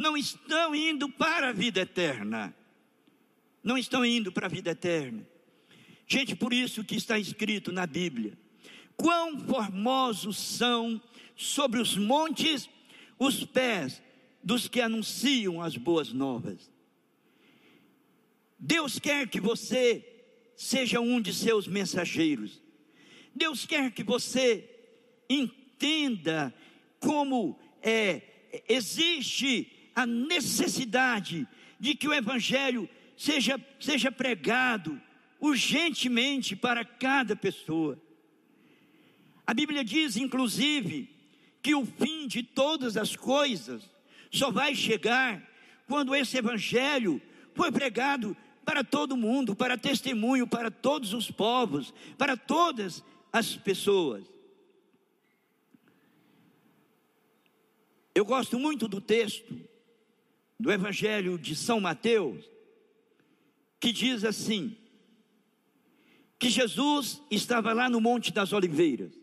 não 0.00 0.16
estão 0.16 0.74
indo 0.74 1.08
para 1.08 1.50
a 1.50 1.52
vida 1.52 1.80
eterna. 1.80 2.54
Não 3.62 3.76
estão 3.76 4.04
indo 4.04 4.32
para 4.32 4.46
a 4.46 4.48
vida 4.48 4.70
eterna. 4.70 5.26
Gente, 6.06 6.34
por 6.34 6.52
isso 6.52 6.82
que 6.82 6.96
está 6.96 7.18
escrito 7.18 7.70
na 7.70 7.86
Bíblia: 7.86 8.36
quão 8.96 9.38
formosos 9.38 10.38
são 10.38 11.00
sobre 11.36 11.80
os 11.80 11.96
montes 11.96 12.68
os 13.18 13.44
pés 13.44 14.02
dos 14.42 14.66
que 14.66 14.80
anunciam 14.80 15.60
as 15.60 15.76
boas 15.76 16.10
novas. 16.10 16.70
Deus 18.58 18.98
quer 18.98 19.28
que 19.28 19.40
você 19.40 20.06
seja 20.56 21.00
um 21.00 21.20
de 21.20 21.34
seus 21.34 21.68
mensageiros. 21.68 22.62
Deus 23.34 23.66
quer 23.66 23.90
que 23.90 24.02
você 24.02 24.68
entenda 25.28 26.52
como 26.98 27.58
é, 27.82 28.22
existe 28.68 29.79
a 30.00 30.06
necessidade 30.06 31.46
de 31.78 31.94
que 31.94 32.08
o 32.08 32.14
Evangelho 32.14 32.88
seja, 33.16 33.60
seja 33.78 34.10
pregado 34.10 35.00
urgentemente 35.38 36.56
para 36.56 36.84
cada 36.84 37.36
pessoa. 37.36 38.00
A 39.46 39.52
Bíblia 39.52 39.84
diz, 39.84 40.16
inclusive, 40.16 41.10
que 41.62 41.74
o 41.74 41.84
fim 41.84 42.26
de 42.26 42.42
todas 42.42 42.96
as 42.96 43.14
coisas 43.14 43.82
só 44.30 44.50
vai 44.50 44.74
chegar 44.74 45.46
quando 45.86 46.14
esse 46.14 46.38
Evangelho 46.38 47.20
foi 47.54 47.70
pregado 47.70 48.34
para 48.64 48.82
todo 48.82 49.16
mundo, 49.16 49.54
para 49.54 49.76
testemunho 49.76 50.46
para 50.46 50.70
todos 50.70 51.12
os 51.12 51.30
povos, 51.30 51.92
para 52.16 52.38
todas 52.38 53.04
as 53.30 53.54
pessoas. 53.54 54.24
Eu 58.14 58.24
gosto 58.24 58.58
muito 58.58 58.88
do 58.88 59.00
texto 59.00 59.69
do 60.60 60.70
Evangelho 60.70 61.38
de 61.38 61.56
São 61.56 61.80
Mateus, 61.80 62.44
que 63.80 63.90
diz 63.92 64.24
assim: 64.24 64.76
que 66.38 66.50
Jesus 66.50 67.22
estava 67.30 67.72
lá 67.72 67.88
no 67.88 68.00
Monte 68.00 68.30
das 68.30 68.52
Oliveiras, 68.52 69.18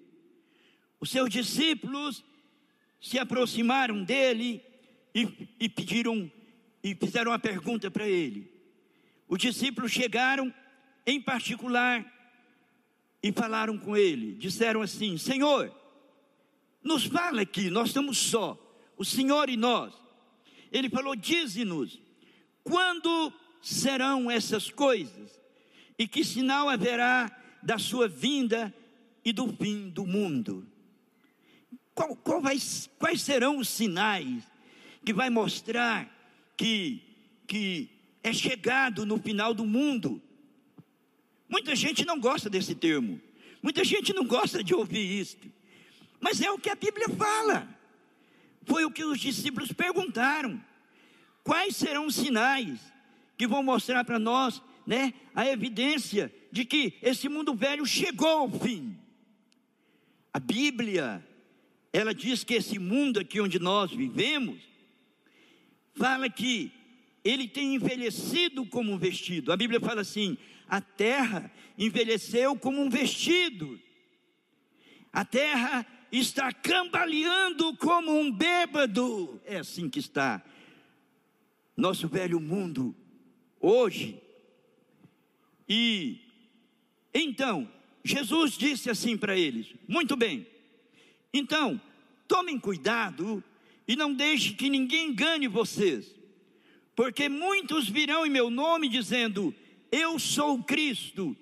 os 1.00 1.12
seus 1.12 1.30
discípulos 1.30 2.26
se 3.00 3.20
aproximaram 3.20 4.04
dele 4.04 4.64
e, 5.14 5.48
e 5.60 5.70
pediram 5.70 6.32
e 6.84 6.96
fizeram 6.96 7.32
uma 7.32 7.40
pergunta 7.40 7.92
para 7.92 8.08
ele: 8.08 8.52
os 9.28 9.38
discípulos 9.38 9.92
chegaram 9.92 10.52
em 11.06 11.22
particular 11.22 12.04
e 13.22 13.32
falaram 13.32 13.78
com 13.78 13.96
ele. 13.96 14.34
Disseram 14.34 14.82
assim: 14.82 15.20
Senhor, 15.20 15.72
nos 16.82 17.06
fala 17.06 17.42
aqui, 17.42 17.70
nós 17.70 17.90
estamos 17.90 18.18
só. 18.18 18.58
o 18.98 19.06
Senhor 19.06 19.50
e 19.50 19.56
nós. 19.56 20.07
Ele 20.72 20.90
falou: 20.90 21.16
Dize-nos, 21.16 22.00
quando 22.64 23.34
serão 23.62 24.30
essas 24.30 24.70
coisas? 24.70 25.40
E 25.98 26.08
que 26.08 26.24
sinal 26.24 26.70
haverá 26.70 27.32
da 27.64 27.78
sua 27.78 28.08
vinda 28.08 28.74
e 29.26 29.34
do 29.34 29.52
fim 29.54 29.90
do 29.90 30.06
mundo? 30.06 30.68
Qual, 31.96 32.16
qual 32.16 32.42
vai, 32.42 32.58
quais 33.00 33.22
serão 33.22 33.58
os 33.58 33.68
sinais 33.68 34.44
que 35.04 35.12
vai 35.12 35.30
mostrar 35.30 36.08
que, 36.56 37.02
que 37.48 37.90
é 38.24 38.32
chegado 38.32 39.06
no 39.06 39.18
final 39.18 39.54
do 39.54 39.66
mundo? 39.66 40.22
Muita 41.50 41.76
gente 41.76 42.06
não 42.06 42.20
gosta 42.20 42.50
desse 42.50 42.76
termo, 42.76 43.20
muita 43.64 43.84
gente 43.84 44.14
não 44.14 44.26
gosta 44.26 44.64
de 44.64 44.76
ouvir 44.76 45.20
isso, 45.20 45.38
mas 46.20 46.42
é 46.42 46.52
o 46.52 46.60
que 46.60 46.70
a 46.70 46.76
Bíblia 46.76 47.10
fala. 47.10 47.77
Foi 48.68 48.84
o 48.84 48.92
que 48.92 49.04
os 49.04 49.20
discípulos 49.20 49.72
perguntaram: 49.72 50.62
quais 51.44 51.76
serão 51.76 52.06
os 52.06 52.16
sinais 52.16 52.80
que 53.38 53.48
vão 53.48 53.64
mostrar 53.64 54.04
para 54.04 54.20
nós, 54.20 54.62
né, 54.86 55.14
a 55.34 55.48
evidência 55.48 56.32
de 56.52 56.66
que 56.66 56.94
esse 57.02 57.30
mundo 57.30 57.56
velho 57.56 57.86
chegou 57.86 58.28
ao 58.28 58.52
fim? 58.52 58.96
A 60.34 60.40
Bíblia, 60.40 61.26
ela 61.94 62.14
diz 62.14 62.44
que 62.44 62.56
esse 62.56 62.78
mundo 62.78 63.20
aqui 63.20 63.40
onde 63.40 63.58
nós 63.58 63.92
vivemos, 63.92 64.60
fala 65.96 66.30
que 66.30 66.72
ele 67.24 67.48
tem 67.48 67.76
envelhecido 67.76 68.66
como 68.66 68.92
um 68.92 68.98
vestido. 68.98 69.52
A 69.52 69.58
Bíblia 69.58 69.80
fala 69.80 70.02
assim: 70.02 70.38
a 70.68 70.82
terra 70.82 71.50
envelheceu 71.78 72.56
como 72.58 72.82
um 72.82 72.90
vestido. 72.90 73.80
A 75.14 75.24
terra 75.24 75.86
está 76.12 76.52
cambaleando 76.54 77.76
como 77.78 78.18
um 78.18 78.32
bêbado. 78.32 79.42
É 79.46 79.58
assim 79.58 79.90
que 79.90 80.00
está 80.00 80.42
nosso 81.76 82.08
velho 82.08 82.40
mundo 82.40 82.96
hoje. 83.60 84.22
E 85.68 86.20
então, 87.14 87.70
Jesus 88.04 88.58
disse 88.58 88.90
assim 88.90 89.18
para 89.18 89.38
eles: 89.38 89.68
Muito 89.88 90.16
bem, 90.16 90.48
então, 91.34 91.80
tomem 92.28 92.60
cuidado 92.60 93.44
e 93.88 93.96
não 93.96 94.14
deixe 94.14 94.54
que 94.54 94.70
ninguém 94.70 95.10
engane 95.10 95.48
vocês, 95.48 96.16
porque 96.96 97.30
muitos 97.30 97.90
virão 97.90 98.26
em 98.26 98.30
meu 98.30 98.50
nome 98.50 98.88
dizendo: 98.88 99.54
Eu 99.92 100.18
sou 100.18 100.64
Cristo, 100.64 101.36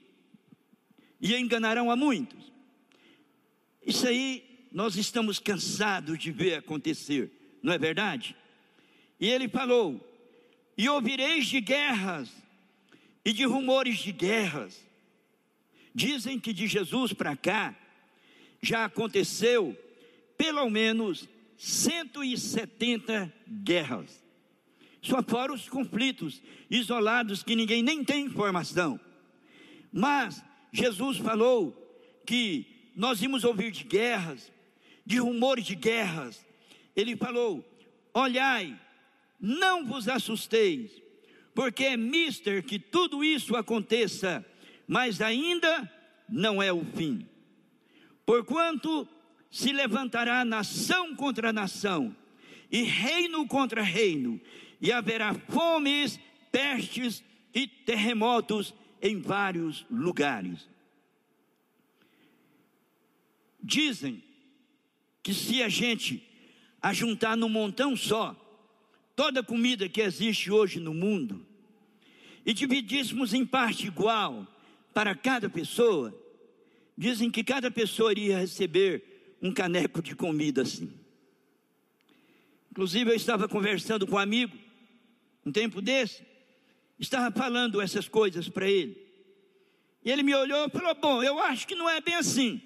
e 1.21 1.35
enganarão 1.35 1.91
a 1.91 1.95
muitos. 1.95 2.51
Isso 3.85 4.07
aí 4.07 4.43
nós 4.75 4.97
estamos 4.97 5.39
cansados 5.39 6.19
de 6.19 6.33
ver 6.33 6.55
acontecer, 6.55 7.31
não 7.63 7.71
é 7.71 7.77
verdade? 7.77 8.35
E 9.17 9.29
ele 9.29 9.47
falou: 9.47 10.05
E 10.77 10.89
ouvireis 10.89 11.45
de 11.45 11.61
guerras 11.61 12.29
e 13.23 13.31
de 13.31 13.45
rumores 13.45 13.99
de 13.99 14.11
guerras. 14.11 14.85
Dizem 15.93 16.37
que 16.37 16.51
de 16.51 16.67
Jesus 16.67 17.13
para 17.13 17.37
cá 17.37 17.73
já 18.61 18.83
aconteceu 18.83 19.73
pelo 20.37 20.69
menos 20.69 21.25
170 21.57 23.33
guerras. 23.63 24.21
Só 25.01 25.23
fora 25.23 25.53
os 25.53 25.69
conflitos 25.69 26.41
isolados 26.69 27.43
que 27.43 27.55
ninguém 27.55 27.81
nem 27.81 28.03
tem 28.03 28.25
informação. 28.25 28.99
Mas 29.89 30.43
Jesus 30.73 31.17
falou 31.17 31.71
que 32.25 32.91
nós 32.93 33.21
íamos 33.21 33.45
ouvir 33.45 33.71
de 33.71 33.85
guerras, 33.85 34.51
de 35.05 35.19
rumores 35.19 35.65
de 35.65 35.75
guerras. 35.75 36.45
Ele 36.95 37.15
falou: 37.15 37.63
Olhai, 38.13 38.79
não 39.39 39.85
vos 39.85 40.07
assusteis, 40.07 40.91
porque 41.53 41.85
é 41.85 41.97
mister 41.97 42.63
que 42.63 42.79
tudo 42.79 43.23
isso 43.23 43.55
aconteça, 43.55 44.45
mas 44.87 45.21
ainda 45.21 45.91
não 46.27 46.61
é 46.61 46.73
o 46.73 46.83
fim. 46.83 47.27
Porquanto 48.25 49.07
se 49.51 49.71
levantará 49.71 50.43
nação 50.43 51.15
contra 51.15 51.53
nação, 51.53 52.15
e 52.71 52.81
reino 52.81 53.47
contra 53.47 53.81
reino, 53.81 54.41
e 54.81 54.91
haverá 54.91 55.33
fomes, 55.33 56.19
pestes 56.51 57.23
e 57.53 57.67
terremotos 57.67 58.73
em 59.01 59.21
vários 59.21 59.85
lugares. 59.89 60.67
Dizem 63.61 64.24
que 65.25 65.33
se 65.33 65.63
a 65.63 65.67
gente 65.67 66.21
ajuntar 66.79 67.35
num 67.35 67.49
montão 67.49 67.95
só 67.95 68.39
toda 69.15 69.39
a 69.39 69.43
comida 69.43 69.89
que 69.89 69.99
existe 69.99 70.51
hoje 70.51 70.79
no 70.79 70.93
mundo 70.93 71.43
e 72.45 72.53
dividíssemos 72.53 73.33
em 73.33 73.43
parte 73.43 73.87
igual 73.87 74.47
para 74.93 75.15
cada 75.15 75.49
pessoa, 75.49 76.15
dizem 76.95 77.31
que 77.31 77.43
cada 77.43 77.71
pessoa 77.71 78.11
iria 78.11 78.37
receber 78.37 79.35
um 79.41 79.51
caneco 79.51 79.99
de 79.99 80.15
comida 80.15 80.61
assim. 80.61 80.93
Inclusive 82.69 83.09
eu 83.09 83.15
estava 83.15 83.49
conversando 83.49 84.05
com 84.05 84.17
um 84.17 84.19
amigo 84.19 84.55
um 85.43 85.51
tempo 85.51 85.81
desse, 85.81 86.21
estava 86.99 87.35
falando 87.35 87.81
essas 87.81 88.07
coisas 88.07 88.47
para 88.47 88.69
ele. 88.69 88.95
E 90.03 90.11
ele 90.11 90.21
me 90.21 90.35
olhou 90.35 90.67
e 90.67 90.69
falou: 90.69 90.93
Bom, 90.93 91.23
eu 91.23 91.39
acho 91.39 91.65
que 91.65 91.73
não 91.73 91.89
é 91.89 91.99
bem 91.99 92.13
assim. 92.13 92.61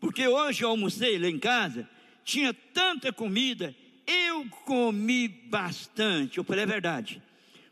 Porque 0.00 0.26
hoje 0.26 0.64
eu 0.64 0.70
almocei 0.70 1.18
lá 1.18 1.28
em 1.28 1.38
casa, 1.38 1.88
tinha 2.24 2.52
tanta 2.52 3.12
comida, 3.12 3.74
eu 4.06 4.48
comi 4.64 5.28
bastante. 5.28 6.38
Eu 6.38 6.44
falei, 6.44 6.64
é 6.64 6.66
verdade. 6.66 7.22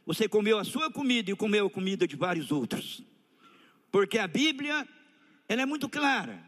Você 0.04 0.28
comeu 0.28 0.58
a 0.58 0.64
sua 0.64 0.90
comida 0.90 1.30
e 1.30 1.36
comeu 1.36 1.66
a 1.66 1.70
comida 1.70 2.06
de 2.06 2.16
vários 2.16 2.52
outros. 2.52 3.02
Porque 3.90 4.18
a 4.18 4.26
Bíblia, 4.26 4.86
ela 5.48 5.62
é 5.62 5.66
muito 5.66 5.88
clara. 5.88 6.42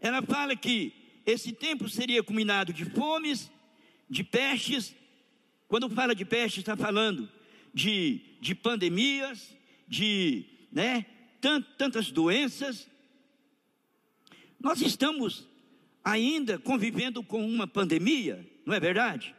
Ela 0.00 0.22
fala 0.22 0.54
que 0.54 0.92
esse 1.26 1.52
tempo 1.52 1.88
seria 1.88 2.22
combinado 2.22 2.72
de 2.72 2.84
fomes, 2.84 3.50
de 4.08 4.22
pestes. 4.22 4.94
Quando 5.66 5.88
fala 5.90 6.14
de 6.14 6.24
peste, 6.24 6.60
está 6.60 6.76
falando 6.76 7.28
de, 7.72 8.20
de 8.40 8.54
pandemias, 8.54 9.56
de 9.88 10.44
né, 10.70 11.06
tant, 11.40 11.64
tantas 11.76 12.10
doenças. 12.10 12.88
Nós 14.64 14.80
estamos 14.80 15.46
ainda 16.02 16.58
convivendo 16.58 17.22
com 17.22 17.46
uma 17.46 17.66
pandemia, 17.66 18.50
não 18.64 18.72
é 18.72 18.80
verdade? 18.80 19.34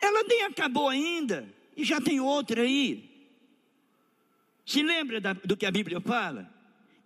Ela 0.00 0.24
nem 0.24 0.42
acabou 0.42 0.88
ainda 0.88 1.48
e 1.76 1.84
já 1.84 2.00
tem 2.00 2.18
outra 2.18 2.62
aí. 2.62 3.08
Se 4.66 4.82
lembra 4.82 5.20
da, 5.20 5.32
do 5.32 5.56
que 5.56 5.64
a 5.64 5.70
Bíblia 5.70 6.00
fala? 6.00 6.52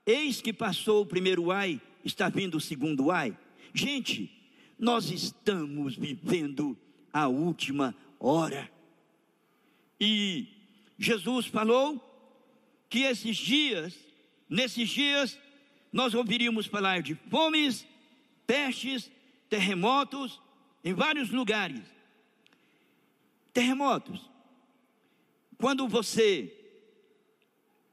Eis 0.06 0.40
que 0.40 0.50
passou 0.50 1.02
o 1.02 1.06
primeiro 1.06 1.50
ai, 1.50 1.78
está 2.02 2.30
vindo 2.30 2.56
o 2.56 2.60
segundo 2.60 3.10
ai. 3.10 3.36
Gente, 3.74 4.32
nós 4.78 5.10
estamos 5.10 5.94
vivendo 5.94 6.74
a 7.12 7.28
última 7.28 7.94
hora. 8.18 8.70
E 10.00 10.48
Jesus 10.98 11.44
falou 11.44 12.02
que 12.88 13.00
esses 13.00 13.36
dias, 13.36 13.94
nesses 14.48 14.88
dias, 14.88 15.38
nós 15.96 16.12
ouviríamos 16.12 16.66
falar 16.66 17.00
de 17.00 17.14
fomes, 17.30 17.86
pestes, 18.46 19.10
terremotos 19.48 20.38
em 20.84 20.92
vários 20.92 21.30
lugares. 21.30 21.80
Terremotos. 23.50 24.20
Quando 25.56 25.88
você 25.88 26.54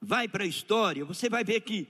vai 0.01 0.27
para 0.27 0.43
a 0.43 0.47
história, 0.47 1.05
você 1.05 1.29
vai 1.29 1.45
ver 1.45 1.61
que 1.61 1.87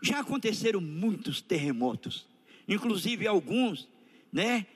já 0.00 0.20
aconteceram 0.20 0.80
muitos 0.80 1.40
terremotos, 1.40 2.28
inclusive 2.68 3.26
alguns, 3.26 3.88
né, 4.32 4.68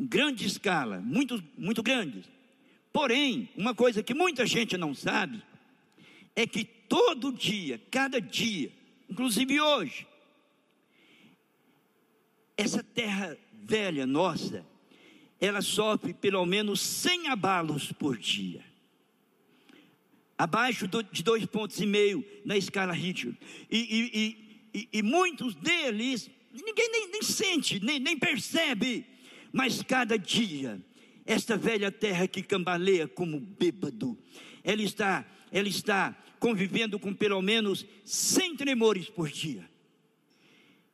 em 0.00 0.06
grande 0.06 0.46
escala, 0.46 0.98
muito, 0.98 1.44
muito 1.58 1.82
grandes. 1.82 2.24
Porém, 2.90 3.50
uma 3.54 3.74
coisa 3.74 4.02
que 4.02 4.14
muita 4.14 4.46
gente 4.46 4.78
não 4.78 4.94
sabe 4.94 5.42
é 6.34 6.46
que 6.46 6.64
todo 6.64 7.30
dia, 7.30 7.78
cada 7.90 8.18
dia, 8.18 8.72
inclusive 9.10 9.60
hoje, 9.60 10.06
essa 12.62 12.82
terra 12.82 13.36
velha 13.52 14.06
nossa, 14.06 14.64
ela 15.40 15.60
sofre 15.60 16.14
pelo 16.14 16.46
menos 16.46 16.80
100 16.80 17.28
abalos 17.28 17.92
por 17.92 18.16
dia. 18.16 18.64
Abaixo 20.38 20.88
de 21.10 21.22
dois 21.22 21.44
pontos 21.44 21.78
e 21.80 21.86
meio 21.86 22.24
na 22.44 22.56
escala 22.56 22.92
Richter. 22.92 23.36
E, 23.70 23.78
e, 23.78 24.38
e, 24.74 24.88
e, 24.92 25.02
muitos 25.02 25.54
deles, 25.54 26.30
ninguém 26.52 26.90
nem, 26.90 27.10
nem 27.10 27.22
sente, 27.22 27.84
nem, 27.84 27.98
nem 27.98 28.16
percebe. 28.16 29.06
Mas 29.52 29.82
cada 29.82 30.16
dia, 30.16 30.80
esta 31.26 31.56
velha 31.56 31.90
terra 31.90 32.26
que 32.26 32.42
cambaleia 32.42 33.06
como 33.06 33.40
bêbado, 33.40 34.16
ela 34.64 34.82
está, 34.82 35.24
ela 35.50 35.68
está 35.68 36.16
convivendo 36.38 36.98
com 36.98 37.12
pelo 37.12 37.42
menos 37.42 37.84
100 38.04 38.56
tremores 38.56 39.10
por 39.10 39.28
dia. 39.28 39.68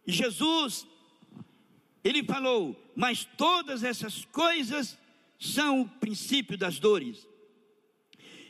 E 0.07 0.13
Jesus 0.13 0.87
ele 2.05 2.23
falou: 2.23 2.77
mas 2.95 3.25
todas 3.25 3.83
essas 3.83 4.25
coisas 4.27 4.99
são 5.39 5.83
o 5.83 5.89
princípio 5.89 6.57
das 6.57 6.79
dores. 6.79 7.27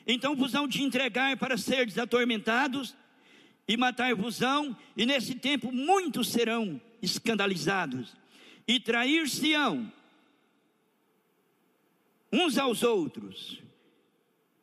Então 0.06 0.34
vos 0.34 0.54
hão 0.54 0.66
de 0.66 0.82
entregar 0.82 1.36
para 1.36 1.58
seres 1.58 1.98
atormentados 1.98 2.96
e 3.66 3.76
matar-vos-ão, 3.76 4.74
e 4.96 5.04
nesse 5.04 5.34
tempo 5.34 5.70
muitos 5.70 6.28
serão 6.28 6.80
escandalizados 7.02 8.16
e 8.66 8.80
trair-se-ão 8.80 9.92
uns 12.32 12.58
aos 12.58 12.82
outros, 12.82 13.62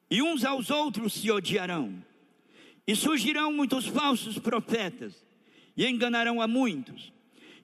e 0.09 0.21
uns 0.21 0.45
aos 0.45 0.69
outros 0.69 1.13
se 1.13 1.31
odiarão. 1.31 2.03
E 2.87 2.95
surgirão 2.95 3.51
muitos 3.51 3.87
falsos 3.87 4.37
profetas, 4.37 5.25
e 5.75 5.87
enganarão 5.87 6.39
a 6.39 6.47
muitos. 6.47 7.11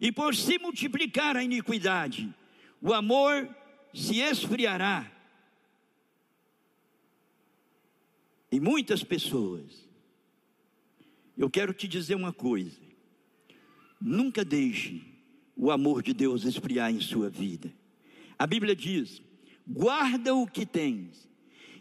E 0.01 0.11
por 0.11 0.35
se 0.35 0.57
multiplicar 0.57 1.37
a 1.37 1.43
iniquidade, 1.43 2.33
o 2.81 2.91
amor 2.91 3.47
se 3.93 4.19
esfriará. 4.19 5.09
E 8.51 8.59
muitas 8.59 9.03
pessoas, 9.03 9.87
eu 11.37 11.51
quero 11.51 11.71
te 11.71 11.87
dizer 11.87 12.15
uma 12.15 12.33
coisa: 12.33 12.81
nunca 14.01 14.43
deixe 14.43 15.03
o 15.55 15.69
amor 15.69 16.01
de 16.01 16.13
Deus 16.13 16.45
esfriar 16.45 16.91
em 16.91 16.99
sua 16.99 17.29
vida. 17.29 17.71
A 18.39 18.47
Bíblia 18.47 18.75
diz: 18.75 19.21
guarda 19.67 20.33
o 20.33 20.47
que 20.47 20.65
tens, 20.65 21.29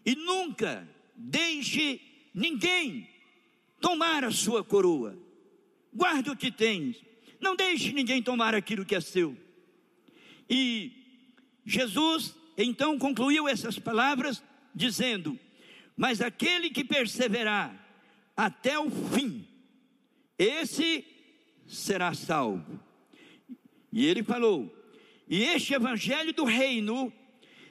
e 0.05 0.15
nunca 0.15 0.87
deixe 1.17 1.99
ninguém 2.35 3.09
tomar 3.81 4.25
a 4.25 4.31
sua 4.31 4.63
coroa. 4.63 5.19
Guarda 5.93 6.33
o 6.33 6.37
que 6.37 6.53
tens, 6.53 7.03
não 7.41 7.57
deixe 7.57 7.93
ninguém 7.93 8.23
tomar 8.23 8.55
aquilo 8.55 8.85
que 8.85 8.95
é 8.95 9.01
seu. 9.01 9.37
E 10.49 10.93
Jesus 11.65 12.35
então 12.57 12.99
concluiu 12.99 13.49
essas 13.49 13.79
palavras 13.79 14.43
dizendo: 14.75 15.39
Mas 15.97 16.21
aquele 16.21 16.71
que 16.71 16.85
perseverar 16.85 17.75
até 18.37 18.79
o 18.79 18.91
fim, 18.91 19.47
esse 20.39 21.05
será 21.67 22.15
salvo. 22.15 22.81
E 23.93 24.07
ele 24.07 24.23
falou: 24.23 24.75
E 25.29 25.43
este 25.43 25.75
evangelho 25.75 26.33
do 26.33 26.45
reino 26.45 27.13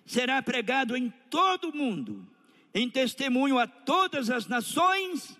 será 0.05 0.41
pregado 0.41 0.97
em 0.97 1.13
todo 1.29 1.69
o 1.69 1.75
mundo, 1.75 2.27
em 2.73 2.89
testemunho 2.89 3.60
a 3.60 3.67
todas 3.67 4.29
as 4.29 4.47
nações, 4.47 5.38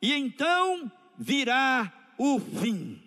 e 0.00 0.12
então 0.12 0.90
virá 1.18 2.12
o 2.18 2.38
fim. 2.38 3.01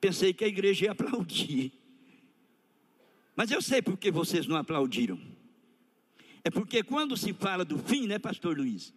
Pensei 0.00 0.32
que 0.32 0.44
a 0.44 0.48
igreja 0.48 0.86
ia 0.86 0.92
aplaudir. 0.92 1.72
Mas 3.36 3.50
eu 3.50 3.60
sei 3.60 3.82
por 3.82 3.96
que 3.96 4.10
vocês 4.10 4.46
não 4.46 4.56
aplaudiram. 4.56 5.18
É 6.42 6.50
porque 6.50 6.82
quando 6.82 7.16
se 7.16 7.32
fala 7.32 7.64
do 7.64 7.78
fim, 7.78 8.06
né, 8.06 8.18
pastor 8.18 8.56
Luiz? 8.56 8.94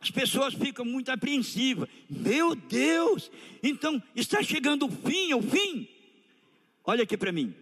As 0.00 0.10
pessoas 0.10 0.54
ficam 0.54 0.84
muito 0.84 1.10
apreensivas. 1.10 1.88
Meu 2.08 2.54
Deus, 2.54 3.30
então 3.62 4.02
está 4.14 4.42
chegando 4.42 4.86
o 4.86 4.90
fim, 4.90 5.32
o 5.32 5.42
fim. 5.42 5.88
Olha 6.84 7.04
aqui 7.04 7.16
para 7.16 7.32
mim. 7.32 7.54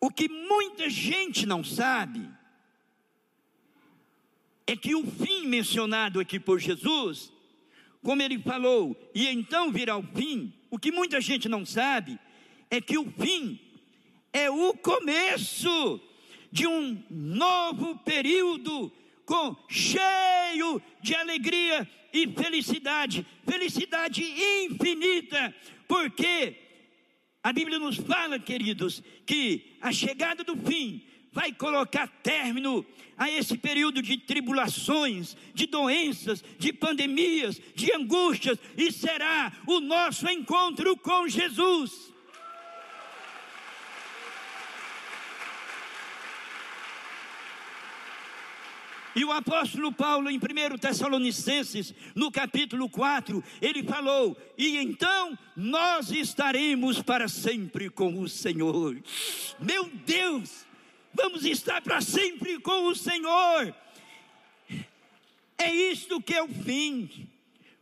O 0.00 0.10
que 0.10 0.28
muita 0.28 0.88
gente 0.88 1.46
não 1.46 1.64
sabe 1.64 2.28
é 4.66 4.76
que 4.76 4.94
o 4.94 5.04
fim 5.04 5.46
mencionado 5.46 6.20
aqui 6.20 6.38
por 6.38 6.58
Jesus, 6.58 7.32
como 8.04 8.22
ele 8.22 8.38
falou, 8.38 8.94
e 9.14 9.26
então 9.26 9.72
virá 9.72 9.96
o 9.96 10.02
fim, 10.02 10.52
o 10.70 10.78
que 10.78 10.92
muita 10.92 11.20
gente 11.22 11.48
não 11.48 11.64
sabe 11.64 12.18
é 12.70 12.78
que 12.80 12.98
o 12.98 13.10
fim 13.10 13.58
é 14.30 14.50
o 14.50 14.74
começo 14.74 16.00
de 16.52 16.66
um 16.66 17.02
novo 17.10 17.96
período 18.00 18.92
com 19.24 19.56
cheio 19.70 20.82
de 21.00 21.14
alegria 21.14 21.88
e 22.12 22.28
felicidade, 22.28 23.26
felicidade 23.48 24.22
infinita, 24.22 25.54
porque 25.88 26.56
a 27.42 27.52
Bíblia 27.54 27.78
nos 27.78 27.96
fala, 27.96 28.38
queridos, 28.38 29.02
que 29.24 29.76
a 29.80 29.90
chegada 29.90 30.44
do 30.44 30.56
fim 30.56 31.06
vai 31.34 31.52
colocar 31.52 32.06
término 32.22 32.86
a 33.18 33.28
esse 33.28 33.58
período 33.58 34.00
de 34.00 34.16
tribulações, 34.16 35.36
de 35.52 35.66
doenças, 35.66 36.42
de 36.58 36.72
pandemias, 36.72 37.60
de 37.74 37.92
angústias, 37.92 38.58
e 38.76 38.92
será 38.92 39.52
o 39.66 39.80
nosso 39.80 40.28
encontro 40.28 40.96
com 40.96 41.28
Jesus. 41.28 42.14
E 49.16 49.24
o 49.24 49.30
apóstolo 49.30 49.92
Paulo, 49.92 50.28
em 50.28 50.38
1 50.38 50.78
Tessalonicenses, 50.78 51.94
no 52.16 52.32
capítulo 52.32 52.88
4, 52.88 53.42
ele 53.62 53.84
falou: 53.84 54.36
E 54.58 54.76
então 54.76 55.38
nós 55.56 56.10
estaremos 56.10 57.00
para 57.00 57.28
sempre 57.28 57.88
com 57.88 58.18
o 58.18 58.28
Senhor. 58.28 59.00
Meu 59.60 59.88
Deus, 60.04 60.66
vamos 61.14 61.44
estar 61.44 61.80
para 61.80 62.00
sempre 62.00 62.58
com 62.60 62.86
o 62.86 62.94
Senhor. 62.94 63.74
É 65.56 65.72
isto 65.72 66.20
que 66.20 66.34
é 66.34 66.42
o 66.42 66.48
fim. 66.48 67.28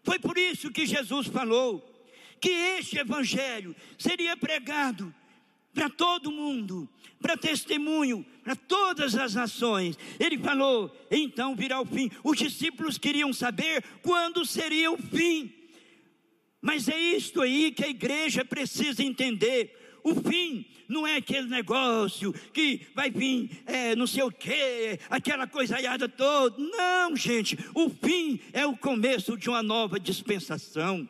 Foi 0.04 0.18
por 0.18 0.36
isso 0.36 0.70
que 0.70 0.86
Jesus 0.86 1.26
falou 1.28 1.88
que 2.40 2.50
este 2.50 2.98
evangelho 2.98 3.74
seria 3.96 4.36
pregado 4.36 5.14
para 5.72 5.88
todo 5.88 6.30
mundo, 6.30 6.88
para 7.20 7.36
testemunho, 7.36 8.26
para 8.42 8.56
todas 8.56 9.14
as 9.14 9.34
nações. 9.34 9.96
Ele 10.18 10.36
falou: 10.36 10.94
então 11.10 11.54
virá 11.54 11.80
o 11.80 11.86
fim. 11.86 12.10
Os 12.22 12.36
discípulos 12.36 12.98
queriam 12.98 13.32
saber 13.32 13.82
quando 14.02 14.44
seria 14.44 14.90
o 14.90 14.98
fim. 14.98 15.52
Mas 16.60 16.88
é 16.88 16.98
isto 16.98 17.40
aí 17.40 17.72
que 17.72 17.84
a 17.84 17.88
igreja 17.88 18.44
precisa 18.44 19.02
entender. 19.02 19.81
O 20.04 20.14
fim 20.14 20.64
não 20.88 21.06
é 21.06 21.16
aquele 21.16 21.48
negócio 21.48 22.32
que 22.52 22.82
vai 22.94 23.10
vir 23.10 23.62
é, 23.66 23.96
não 23.96 24.06
sei 24.06 24.22
o 24.22 24.30
que, 24.30 24.98
aquela 25.08 25.46
coisaiada 25.46 26.08
toda. 26.08 26.56
Não, 26.58 27.16
gente. 27.16 27.58
O 27.74 27.88
fim 27.88 28.40
é 28.52 28.66
o 28.66 28.76
começo 28.76 29.36
de 29.36 29.48
uma 29.48 29.62
nova 29.62 29.98
dispensação. 29.98 31.08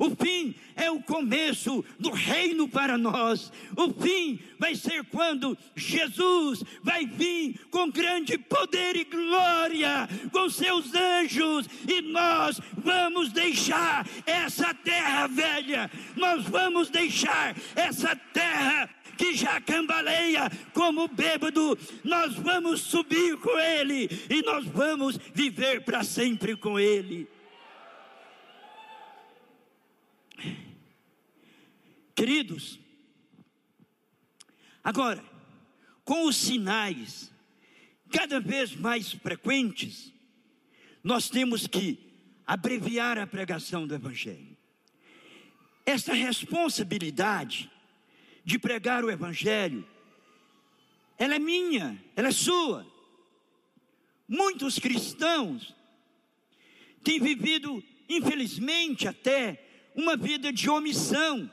O 0.00 0.16
fim 0.16 0.54
é 0.74 0.90
o 0.90 1.02
começo 1.02 1.84
do 1.98 2.10
reino 2.10 2.66
para 2.66 2.96
nós. 2.96 3.52
O 3.76 3.92
fim 3.92 4.40
vai 4.58 4.74
ser 4.74 5.04
quando 5.04 5.56
Jesus 5.76 6.64
vai 6.82 7.04
vir 7.04 7.60
com 7.70 7.90
grande 7.90 8.38
poder 8.38 8.96
e 8.96 9.04
glória, 9.04 10.08
com 10.32 10.48
seus 10.48 10.94
anjos, 10.94 11.66
e 11.86 12.00
nós 12.00 12.58
vamos 12.78 13.30
deixar 13.30 14.08
essa 14.24 14.72
terra 14.72 15.26
velha, 15.26 15.90
nós 16.16 16.44
vamos 16.44 16.88
deixar 16.88 17.54
essa 17.76 18.16
terra 18.16 18.88
que 19.18 19.34
já 19.34 19.60
cambaleia 19.60 20.50
como 20.72 21.08
bêbado, 21.08 21.78
nós 22.02 22.34
vamos 22.36 22.80
subir 22.80 23.36
com 23.36 23.58
Ele 23.58 24.08
e 24.30 24.40
nós 24.40 24.64
vamos 24.64 25.18
viver 25.34 25.84
para 25.84 26.02
sempre 26.02 26.56
com 26.56 26.80
Ele. 26.80 27.28
Queridos, 32.20 32.78
agora, 34.84 35.24
com 36.04 36.26
os 36.26 36.36
sinais 36.36 37.32
cada 38.12 38.38
vez 38.38 38.76
mais 38.76 39.10
frequentes, 39.10 40.12
nós 41.02 41.30
temos 41.30 41.66
que 41.66 41.98
abreviar 42.46 43.16
a 43.16 43.26
pregação 43.26 43.86
do 43.86 43.94
Evangelho. 43.94 44.54
Essa 45.86 46.12
responsabilidade 46.12 47.70
de 48.44 48.58
pregar 48.58 49.02
o 49.02 49.10
Evangelho, 49.10 49.88
ela 51.16 51.36
é 51.36 51.38
minha, 51.38 51.98
ela 52.14 52.28
é 52.28 52.32
sua. 52.32 52.86
Muitos 54.28 54.78
cristãos 54.78 55.74
têm 57.02 57.18
vivido, 57.18 57.82
infelizmente 58.06 59.08
até, 59.08 59.66
uma 59.94 60.18
vida 60.18 60.52
de 60.52 60.68
omissão 60.68 61.50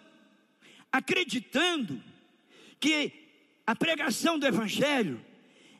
acreditando 0.91 2.01
que 2.79 3.11
a 3.65 3.75
pregação 3.75 4.37
do 4.39 4.45
Evangelho 4.45 5.23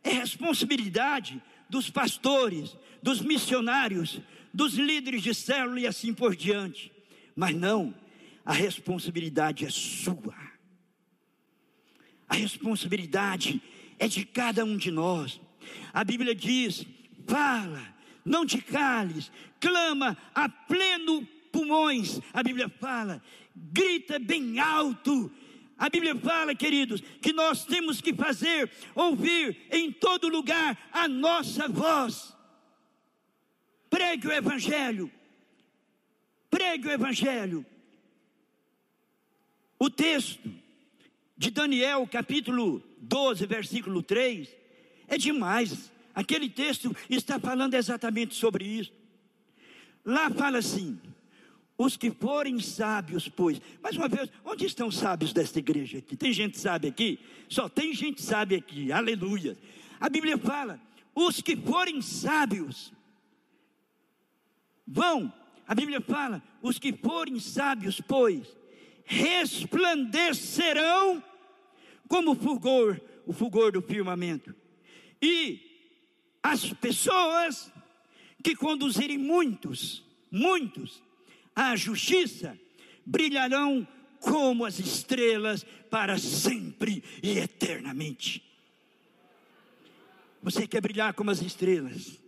é 0.03 0.09
responsabilidade 0.09 1.41
dos 1.69 1.89
pastores, 1.89 2.75
dos 3.01 3.21
missionários, 3.21 4.19
dos 4.53 4.73
líderes 4.73 5.21
de 5.21 5.33
célula 5.33 5.79
e 5.79 5.87
assim 5.87 6.13
por 6.13 6.35
diante. 6.35 6.91
Mas 7.35 7.55
não, 7.55 7.93
a 8.45 8.53
responsabilidade 8.53 9.65
é 9.65 9.69
sua. 9.69 10.35
A 12.27 12.35
responsabilidade 12.35 13.61
é 13.99 14.07
de 14.07 14.25
cada 14.25 14.65
um 14.65 14.77
de 14.77 14.91
nós. 14.91 15.39
A 15.93 16.03
Bíblia 16.03 16.35
diz: 16.35 16.85
fala, 17.27 17.95
não 18.23 18.45
te 18.45 18.61
cales, 18.61 19.31
clama 19.59 20.17
a 20.33 20.49
pleno 20.49 21.25
pulmões. 21.51 22.19
A 22.33 22.43
Bíblia 22.43 22.69
fala: 22.69 23.21
grita 23.71 24.19
bem 24.19 24.59
alto. 24.59 25.31
A 25.77 25.89
Bíblia 25.89 26.15
fala, 26.15 26.55
queridos, 26.55 27.01
que 27.21 27.31
nós 27.31 27.65
temos 27.65 28.01
que 28.01 28.13
fazer 28.13 28.71
ouvir 28.95 29.67
em 29.71 29.91
todo 29.91 30.27
lugar 30.27 30.77
a 30.91 31.07
nossa 31.07 31.67
voz. 31.67 32.35
Pregue 33.89 34.27
o 34.27 34.31
Evangelho. 34.31 35.11
Pregue 36.49 36.87
o 36.87 36.91
Evangelho. 36.91 37.65
O 39.79 39.89
texto 39.89 40.49
de 41.37 41.51
Daniel, 41.51 42.07
capítulo 42.11 42.83
12, 42.97 43.45
versículo 43.45 44.01
3, 44.01 44.49
é 45.07 45.17
demais. 45.17 45.91
Aquele 46.15 46.49
texto 46.49 46.95
está 47.07 47.39
falando 47.39 47.75
exatamente 47.75 48.33
sobre 48.33 48.65
isso. 48.65 48.91
Lá 50.03 50.31
fala 50.31 50.57
assim: 50.57 50.99
os 51.77 51.95
que 51.95 52.09
forem 52.09 52.59
sábios, 52.59 53.29
pois. 53.29 53.61
Mais 53.81 53.95
uma 53.95 54.07
vez, 54.07 54.31
onde 54.43 54.65
estão 54.65 54.87
os 54.87 54.97
sábios 54.97 55.31
desta 55.31 55.59
igreja 55.59 55.99
aqui? 55.99 56.17
Tem 56.17 56.33
gente 56.33 56.57
sábia 56.57 56.89
aqui? 56.89 57.19
Só 57.47 57.69
tem 57.69 57.93
gente 57.93 58.19
sábia 58.21 58.57
aqui, 58.57 58.91
aleluia. 58.91 59.55
A 59.99 60.09
Bíblia 60.09 60.39
fala: 60.39 60.81
os 61.13 61.39
que 61.39 61.55
forem 61.55 62.01
sábios, 62.01 62.91
vão. 64.87 65.31
A 65.67 65.75
Bíblia 65.75 66.01
fala: 66.01 66.41
os 66.61 66.79
que 66.79 66.91
forem 66.91 67.39
sábios, 67.39 68.01
pois, 68.01 68.57
resplandecerão 69.05 71.23
como 72.07 72.33
fulgor, 72.33 72.99
o 73.25 73.33
fulgor 73.33 73.71
do 73.71 73.83
firmamento. 73.83 74.55
E 75.21 75.61
as 76.41 76.73
pessoas 76.73 77.71
que 78.43 78.55
conduzirem 78.55 79.17
muitos, 79.17 80.03
muitos 80.31 81.05
à 81.57 81.75
justiça, 81.75 82.55
brilharão 83.03 83.85
como 84.19 84.63
as 84.63 84.77
estrelas 84.77 85.65
para 85.89 86.19
sempre 86.19 87.03
e 87.23 87.39
eternamente. 87.39 88.43
Você 90.43 90.67
quer 90.67 90.81
brilhar 90.81 91.15
como 91.15 91.31
as 91.31 91.41
estrelas? 91.41 92.19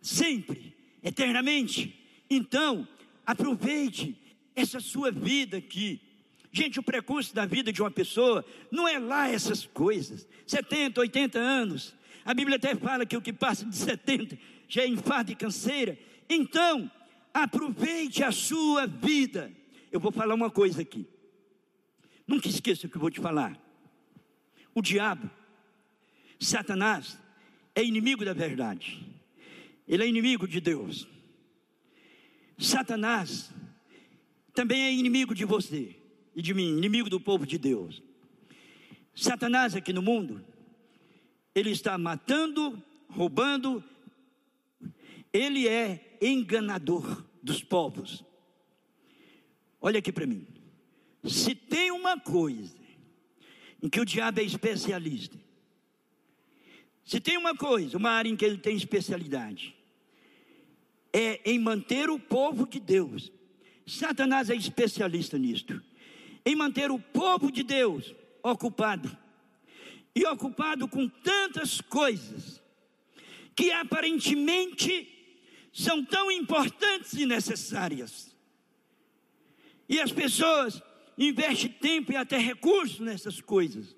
Sempre, 0.00 0.72
eternamente. 1.02 1.98
Então, 2.30 2.86
aproveite 3.26 4.16
essa 4.54 4.78
sua 4.78 5.10
vida 5.10 5.56
aqui. 5.56 6.00
Gente, 6.52 6.78
o 6.78 6.82
precurso 6.82 7.34
da 7.34 7.44
vida 7.44 7.72
de 7.72 7.82
uma 7.82 7.90
pessoa 7.90 8.44
não 8.70 8.86
é 8.86 9.00
lá 9.00 9.28
essas 9.28 9.66
coisas. 9.66 10.28
70, 10.46 11.00
80 11.00 11.40
anos. 11.40 11.92
A 12.24 12.32
Bíblia 12.32 12.56
até 12.56 12.76
fala 12.76 13.04
que 13.04 13.16
o 13.16 13.20
que 13.20 13.32
passa 13.32 13.64
de 13.64 13.74
70 13.74 14.38
já 14.68 14.82
é 14.82 14.86
enfado 14.86 15.32
e 15.32 15.34
canseira. 15.34 15.98
Então, 16.28 16.88
aproveite 17.34 18.22
a 18.22 18.30
sua 18.30 18.86
vida. 18.86 19.52
Eu 19.90 19.98
vou 19.98 20.12
falar 20.12 20.34
uma 20.34 20.50
coisa 20.50 20.82
aqui. 20.82 21.06
Nunca 22.26 22.48
esqueça 22.48 22.86
o 22.86 22.90
que 22.90 22.96
eu 22.96 23.00
vou 23.00 23.10
te 23.10 23.20
falar. 23.20 23.60
O 24.72 24.80
diabo, 24.80 25.28
Satanás, 26.38 27.18
é 27.74 27.84
inimigo 27.84 28.24
da 28.24 28.32
verdade. 28.32 29.04
Ele 29.86 30.04
é 30.04 30.08
inimigo 30.08 30.46
de 30.46 30.60
Deus. 30.60 31.08
Satanás 32.56 33.52
também 34.54 34.82
é 34.82 34.92
inimigo 34.92 35.34
de 35.34 35.44
você 35.44 35.96
e 36.34 36.40
de 36.40 36.54
mim, 36.54 36.78
inimigo 36.78 37.10
do 37.10 37.20
povo 37.20 37.44
de 37.44 37.58
Deus. 37.58 38.00
Satanás 39.14 39.74
aqui 39.74 39.92
no 39.92 40.02
mundo, 40.02 40.44
ele 41.54 41.70
está 41.70 41.98
matando, 41.98 42.82
roubando, 43.08 43.82
ele 45.32 45.68
é 45.68 46.13
enganador 46.26 47.24
dos 47.42 47.62
povos. 47.62 48.24
Olha 49.80 49.98
aqui 49.98 50.10
para 50.10 50.26
mim. 50.26 50.46
Se 51.24 51.54
tem 51.54 51.90
uma 51.90 52.18
coisa 52.18 52.74
em 53.82 53.88
que 53.88 54.00
o 54.00 54.04
diabo 54.04 54.40
é 54.40 54.42
especialista, 54.42 55.38
se 57.04 57.20
tem 57.20 57.36
uma 57.36 57.54
coisa, 57.54 57.98
uma 57.98 58.10
área 58.10 58.30
em 58.30 58.36
que 58.36 58.44
ele 58.44 58.56
tem 58.56 58.76
especialidade, 58.76 59.74
é 61.12 61.40
em 61.44 61.58
manter 61.58 62.08
o 62.08 62.18
povo 62.18 62.66
de 62.66 62.80
Deus. 62.80 63.30
Satanás 63.86 64.48
é 64.48 64.56
especialista 64.56 65.38
nisto, 65.38 65.82
em 66.44 66.56
manter 66.56 66.90
o 66.90 66.98
povo 66.98 67.52
de 67.52 67.62
Deus 67.62 68.14
ocupado 68.42 69.16
e 70.14 70.24
ocupado 70.26 70.88
com 70.88 71.08
tantas 71.08 71.80
coisas 71.80 72.62
que 73.54 73.70
aparentemente 73.72 75.13
são 75.74 76.04
tão 76.04 76.30
importantes 76.30 77.14
e 77.14 77.26
necessárias. 77.26 78.32
E 79.88 80.00
as 80.00 80.12
pessoas 80.12 80.80
investem 81.18 81.68
tempo 81.68 82.12
e 82.12 82.16
até 82.16 82.38
recursos 82.38 83.00
nessas 83.00 83.40
coisas, 83.40 83.94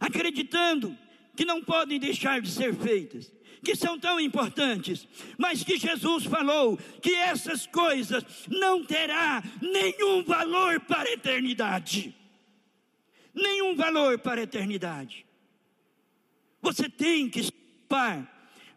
acreditando 0.00 0.98
que 1.36 1.44
não 1.44 1.62
podem 1.62 2.00
deixar 2.00 2.40
de 2.40 2.50
ser 2.50 2.74
feitas, 2.74 3.30
que 3.62 3.76
são 3.76 3.98
tão 3.98 4.18
importantes, 4.18 5.06
mas 5.36 5.62
que 5.62 5.76
Jesus 5.76 6.24
falou 6.24 6.78
que 7.00 7.14
essas 7.14 7.66
coisas 7.66 8.24
não 8.48 8.84
terá 8.84 9.42
nenhum 9.60 10.24
valor 10.24 10.80
para 10.80 11.08
a 11.08 11.12
eternidade. 11.12 12.14
Nenhum 13.34 13.76
valor 13.76 14.18
para 14.18 14.40
a 14.40 14.44
eternidade. 14.44 15.26
Você 16.62 16.88
tem 16.88 17.28
que 17.28 17.42
se 17.42 17.52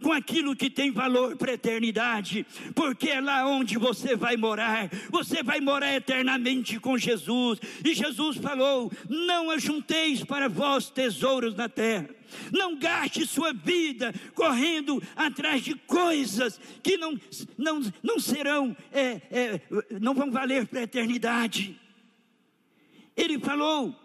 com 0.02 0.12
aquilo 0.12 0.56
que 0.56 0.70
tem 0.70 0.92
valor 0.92 1.36
para 1.36 1.52
a 1.52 1.56
eternidade, 1.56 2.46
porque 2.76 3.10
é 3.10 3.20
lá 3.20 3.48
onde 3.48 3.78
você 3.78 4.16
vai 4.16 4.38
morar, 4.38 4.90
você 5.10 5.42
vai 5.42 5.60
morar 5.60 5.94
eternamente 5.94 6.80
com 6.80 6.98
Jesus. 6.98 7.60
E 7.84 7.94
Jesus 7.94 8.38
falou: 8.38 8.92
Não 9.10 9.50
ajunteis 9.52 10.24
para 10.24 10.48
vós 10.48 10.90
tesouros 10.90 11.56
na 11.56 11.68
terra. 11.68 12.10
Não 12.52 12.78
gaste 12.78 13.26
sua 13.26 13.54
vida 13.54 14.14
correndo 14.36 15.02
atrás 15.16 15.64
de 15.64 15.76
coisas 15.76 16.60
que 16.84 16.98
não, 16.98 17.18
não, 17.58 17.82
não 18.04 18.20
serão, 18.20 18.76
é, 18.92 19.22
é, 19.32 19.62
não 20.00 20.14
vão 20.14 20.30
valer 20.30 20.68
para 20.68 20.82
a 20.82 20.84
eternidade. 20.84 21.80
Ele 23.16 23.40
falou, 23.40 23.96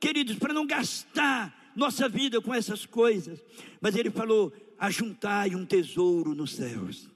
queridos, 0.00 0.36
para 0.36 0.54
não 0.54 0.66
gastar 0.66 1.72
nossa 1.76 2.08
vida 2.08 2.40
com 2.40 2.54
essas 2.54 2.86
coisas, 2.86 3.42
mas 3.80 3.96
ele 3.96 4.10
falou: 4.10 4.52
ajuntai 4.78 5.54
um 5.54 5.64
tesouro 5.64 6.34
nos 6.34 6.54
céus. 6.54 7.08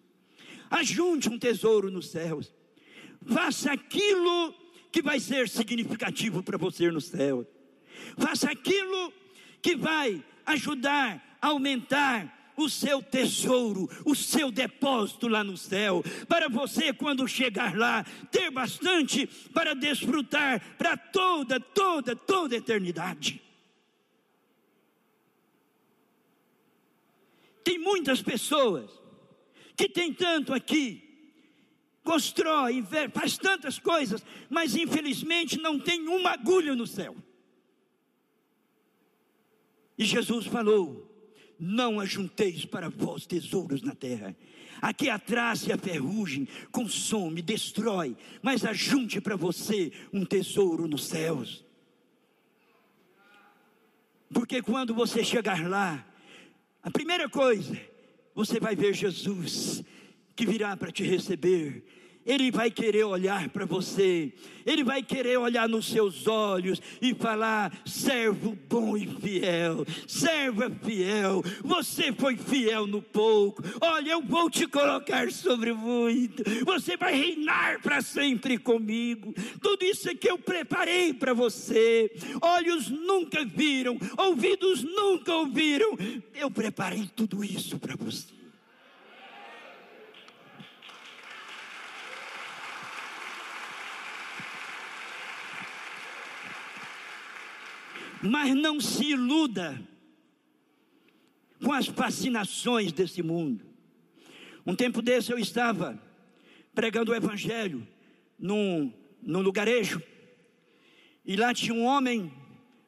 Ajunte 0.70 1.28
um 1.28 1.38
tesouro 1.38 1.90
nos 1.90 2.10
céus. 2.10 2.52
Faça 3.26 3.72
aquilo 3.72 4.54
que 4.90 5.02
vai 5.02 5.20
ser 5.20 5.48
significativo 5.48 6.42
para 6.42 6.58
você 6.58 6.90
no 6.90 7.00
céu. 7.00 7.46
Faça 8.16 8.50
aquilo 8.50 9.12
que 9.60 9.76
vai 9.76 10.22
ajudar 10.46 11.38
a 11.40 11.48
aumentar 11.48 12.38
o 12.56 12.68
seu 12.68 13.00
tesouro, 13.00 13.88
o 14.04 14.14
seu 14.16 14.50
depósito 14.50 15.28
lá 15.28 15.44
no 15.44 15.56
céu, 15.56 16.02
para 16.26 16.48
você, 16.48 16.92
quando 16.92 17.28
chegar 17.28 17.76
lá, 17.76 18.04
ter 18.32 18.50
bastante 18.50 19.28
para 19.54 19.74
desfrutar 19.74 20.60
para 20.76 20.96
toda, 20.96 21.60
toda, 21.60 22.16
toda 22.16 22.56
a 22.56 22.58
eternidade. 22.58 23.40
Tem 27.68 27.78
muitas 27.78 28.22
pessoas 28.22 28.90
que 29.76 29.90
tem 29.90 30.10
tanto 30.10 30.54
aqui, 30.54 31.02
constrói, 32.02 32.82
faz 33.12 33.36
tantas 33.36 33.78
coisas, 33.78 34.24
mas 34.48 34.74
infelizmente 34.74 35.58
não 35.58 35.78
tem 35.78 36.08
uma 36.08 36.30
agulha 36.30 36.74
no 36.74 36.86
céu. 36.86 37.14
E 39.98 40.04
Jesus 40.06 40.46
falou: 40.46 41.14
Não 41.60 42.00
ajunteis 42.00 42.64
para 42.64 42.88
vós 42.88 43.26
tesouros 43.26 43.82
na 43.82 43.94
terra. 43.94 44.34
Aqui 44.80 45.10
a 45.10 45.18
traça 45.18 45.68
e 45.68 45.72
a 45.72 45.76
ferrugem 45.76 46.48
consome, 46.72 47.42
destrói, 47.42 48.16
mas 48.40 48.64
ajunte 48.64 49.20
para 49.20 49.36
você 49.36 49.92
um 50.10 50.24
tesouro 50.24 50.88
nos 50.88 51.04
céus. 51.04 51.66
Porque 54.32 54.62
quando 54.62 54.94
você 54.94 55.22
chegar 55.22 55.68
lá, 55.68 56.07
a 56.82 56.90
primeira 56.90 57.28
coisa, 57.28 57.76
você 58.34 58.60
vai 58.60 58.76
ver 58.76 58.94
Jesus 58.94 59.82
que 60.36 60.46
virá 60.46 60.76
para 60.76 60.92
te 60.92 61.02
receber. 61.02 61.84
Ele 62.26 62.50
vai 62.50 62.70
querer 62.70 63.04
olhar 63.04 63.48
para 63.48 63.64
você, 63.64 64.32
ele 64.66 64.84
vai 64.84 65.02
querer 65.02 65.38
olhar 65.38 65.66
nos 65.66 65.86
seus 65.86 66.26
olhos 66.26 66.80
e 67.00 67.14
falar: 67.14 67.72
servo 67.86 68.56
bom 68.68 68.96
e 68.96 69.06
fiel, 69.06 69.86
serva 70.06 70.70
fiel, 70.70 71.42
você 71.62 72.12
foi 72.12 72.36
fiel 72.36 72.86
no 72.86 73.00
pouco, 73.00 73.62
olha, 73.80 74.12
eu 74.12 74.22
vou 74.22 74.50
te 74.50 74.66
colocar 74.66 75.30
sobre 75.32 75.72
muito, 75.72 76.42
você 76.64 76.96
vai 76.96 77.14
reinar 77.14 77.80
para 77.80 78.02
sempre 78.02 78.58
comigo. 78.58 79.32
Tudo 79.62 79.84
isso 79.84 80.10
é 80.10 80.14
que 80.14 80.30
eu 80.30 80.38
preparei 80.38 81.14
para 81.14 81.32
você, 81.32 82.10
olhos 82.42 82.90
nunca 82.90 83.44
viram, 83.44 83.98
ouvidos 84.18 84.82
nunca 84.82 85.34
ouviram, 85.34 85.96
eu 86.34 86.50
preparei 86.50 87.08
tudo 87.16 87.42
isso 87.42 87.78
para 87.78 87.96
você. 87.96 88.37
Mas 98.22 98.54
não 98.54 98.80
se 98.80 99.10
iluda 99.10 99.80
com 101.62 101.72
as 101.72 101.86
fascinações 101.86 102.92
desse 102.92 103.22
mundo. 103.22 103.64
Um 104.66 104.74
tempo 104.74 105.00
desse 105.00 105.32
eu 105.32 105.38
estava 105.38 106.00
pregando 106.74 107.12
o 107.12 107.14
Evangelho 107.14 107.86
num, 108.38 108.92
num 109.22 109.40
lugarejo, 109.40 110.02
e 111.24 111.36
lá 111.36 111.52
tinha 111.52 111.74
um 111.74 111.84
homem 111.84 112.32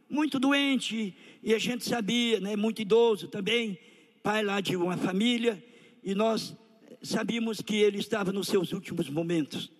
muito 0.08 0.38
doente, 0.38 1.14
e 1.42 1.54
a 1.54 1.58
gente 1.58 1.84
sabia, 1.84 2.40
né, 2.40 2.56
muito 2.56 2.82
idoso 2.82 3.28
também, 3.28 3.78
pai 4.22 4.42
lá 4.42 4.60
de 4.60 4.76
uma 4.76 4.96
família, 4.96 5.62
e 6.02 6.14
nós 6.14 6.56
sabíamos 7.02 7.60
que 7.60 7.76
ele 7.76 7.98
estava 7.98 8.32
nos 8.32 8.48
seus 8.48 8.72
últimos 8.72 9.08
momentos. 9.08 9.70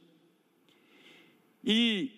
E 1.63 2.11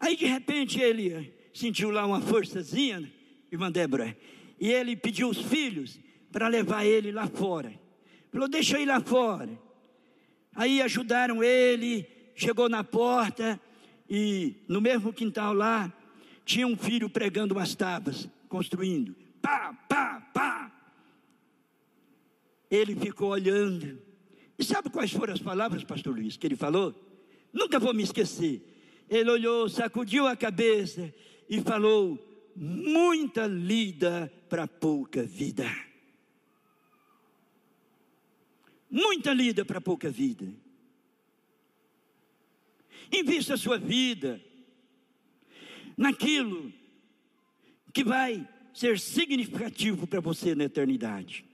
aí 0.00 0.16
de 0.16 0.26
repente 0.26 0.80
ele 0.80 1.31
sentiu 1.52 1.90
lá 1.90 2.06
uma 2.06 2.20
forçazinha, 2.20 3.10
irmã 3.50 3.70
Débora, 3.70 4.16
e 4.58 4.70
ele 4.70 4.96
pediu 4.96 5.28
os 5.28 5.38
filhos 5.38 5.98
para 6.30 6.48
levar 6.48 6.84
ele 6.84 7.12
lá 7.12 7.26
fora. 7.26 7.72
Falou: 8.30 8.48
Deixa 8.48 8.78
eu 8.78 8.82
ir 8.82 8.86
lá 8.86 9.00
fora. 9.00 9.50
Aí 10.54 10.80
ajudaram 10.82 11.42
ele, 11.42 12.06
chegou 12.34 12.68
na 12.68 12.84
porta 12.84 13.60
e 14.08 14.56
no 14.68 14.80
mesmo 14.80 15.12
quintal 15.12 15.52
lá 15.52 15.92
tinha 16.44 16.66
um 16.66 16.76
filho 16.76 17.08
pregando 17.08 17.54
umas 17.54 17.74
tábuas, 17.74 18.28
construindo. 18.48 19.14
Pá, 19.40 19.72
pá, 19.88 20.20
pá. 20.32 20.72
Ele 22.70 22.94
ficou 22.96 23.30
olhando. 23.30 24.00
E 24.58 24.64
sabe 24.64 24.90
quais 24.90 25.12
foram 25.12 25.32
as 25.32 25.40
palavras, 25.40 25.84
pastor 25.84 26.14
Luiz, 26.14 26.36
que 26.36 26.46
ele 26.46 26.56
falou? 26.56 26.94
Nunca 27.52 27.78
vou 27.78 27.94
me 27.94 28.02
esquecer. 28.02 28.62
Ele 29.08 29.30
olhou, 29.30 29.68
sacudiu 29.68 30.26
a 30.26 30.36
cabeça 30.36 31.12
e 31.52 31.60
falou: 31.60 32.18
muita 32.56 33.46
lida 33.46 34.32
para 34.48 34.66
pouca 34.66 35.22
vida. 35.22 35.70
Muita 38.90 39.34
lida 39.34 39.62
para 39.62 39.78
pouca 39.78 40.08
vida. 40.08 40.48
Invista 43.12 43.52
a 43.52 43.58
sua 43.58 43.76
vida 43.76 44.40
naquilo 45.94 46.72
que 47.92 48.02
vai 48.02 48.48
ser 48.72 48.98
significativo 48.98 50.06
para 50.06 50.20
você 50.20 50.54
na 50.54 50.64
eternidade. 50.64 51.44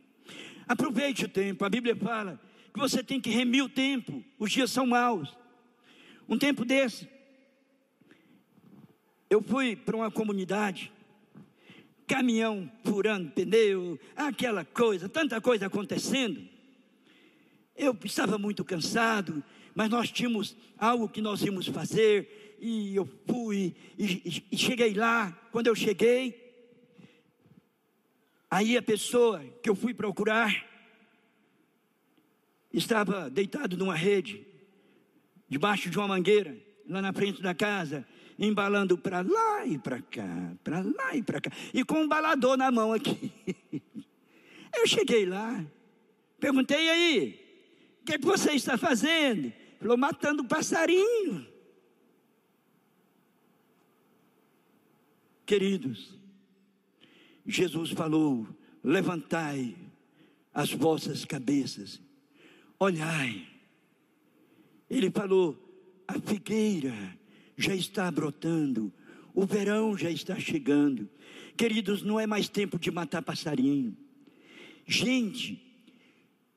Aproveite 0.69 1.25
o 1.25 1.29
tempo. 1.29 1.65
A 1.65 1.69
Bíblia 1.69 1.97
fala 1.97 2.41
que 2.73 2.79
você 2.79 3.03
tem 3.03 3.21
que 3.21 3.31
remir 3.31 3.65
o 3.65 3.69
tempo. 3.69 4.25
Os 4.39 4.53
dias 4.53 4.71
são 4.71 4.87
maus. 4.87 5.37
Um 6.29 6.39
tempo 6.39 6.65
desse, 6.65 7.09
eu 9.31 9.43
fui 9.43 9.77
para 9.77 9.97
uma 9.97 10.11
comunidade, 10.11 10.93
caminhão 12.07 12.71
furando 12.83 13.31
pneu, 13.31 13.99
aquela 14.17 14.65
coisa, 14.65 15.09
tanta 15.09 15.41
coisa 15.41 15.67
acontecendo. 15.67 16.43
Eu 17.77 17.97
estava 18.05 18.39
muito 18.39 18.65
cansado, 18.65 19.45
mas 19.75 19.91
nós 19.91 20.11
tínhamos 20.11 20.57
algo 20.79 21.09
que 21.09 21.21
nós 21.21 21.43
íamos 21.43 21.67
fazer, 21.67 22.57
e 22.61 22.97
eu 22.97 23.07
fui, 23.27 23.77
e, 23.99 24.43
e 24.51 24.57
cheguei 24.57 24.95
lá. 24.95 25.31
Quando 25.53 25.69
eu 25.69 25.75
cheguei, 25.75 26.35
aí 28.51 28.77
a 28.77 28.83
pessoa 28.83 29.45
que 29.63 29.69
eu 29.69 29.77
fui 29.77 29.95
procurar 29.95 30.67
estava 32.73 33.31
deitado 33.31 33.77
numa 33.77 33.95
rede, 33.95 34.47
debaixo 35.49 35.89
de 35.91 35.99
uma 35.99 36.09
mangueira, 36.09 36.57
lá 36.89 37.03
na 37.03 37.13
frente 37.13 37.43
da 37.43 37.55
casa, 37.55 38.07
embalando 38.39 38.97
para 38.97 39.21
lá 39.23 39.67
e 39.67 39.79
para 39.79 40.01
cá, 40.01 40.53
para 40.63 40.81
lá 40.81 41.17
e 41.17 41.23
para 41.23 41.41
cá, 41.41 41.51
e 41.75 41.85
com 41.85 42.03
um 42.03 42.09
balador 42.09 42.57
na 42.57 42.71
mão 42.71 42.93
aqui. 42.93 43.33
Eu 44.77 44.87
cheguei 44.87 45.27
lá, 45.27 45.65
perguntei 46.39 46.89
aí, 46.89 47.45
o 48.01 48.05
que, 48.05 48.13
é 48.13 48.19
que 48.19 48.25
você 48.25 48.53
está 48.53 48.79
fazendo? 48.79 49.53
Falou, 49.81 49.97
matando 49.97 50.45
passarinho. 50.45 51.47
Queridos, 55.45 56.15
Jesus 57.47 57.91
falou: 57.93 58.47
levantai 58.85 59.75
as 60.53 60.73
vossas 60.73 61.25
cabeças, 61.25 62.01
olhai. 62.79 63.49
Ele 64.91 65.11
falou: 65.11 65.57
a 66.07 66.19
figueira 66.21 67.18
já 67.59 67.75
está 67.75 68.09
brotando, 68.09 68.93
o 69.35 69.45
verão 69.45 69.99
já 69.99 70.09
está 70.09 70.39
chegando. 70.39 71.11
Queridos, 71.57 72.05
não 72.05 72.19
é 72.19 72.27
mais 72.27 72.49
tempo 72.49 72.79
de 72.79 72.89
matar 72.89 73.21
passarinho. 73.21 73.97
Gente, 74.87 75.61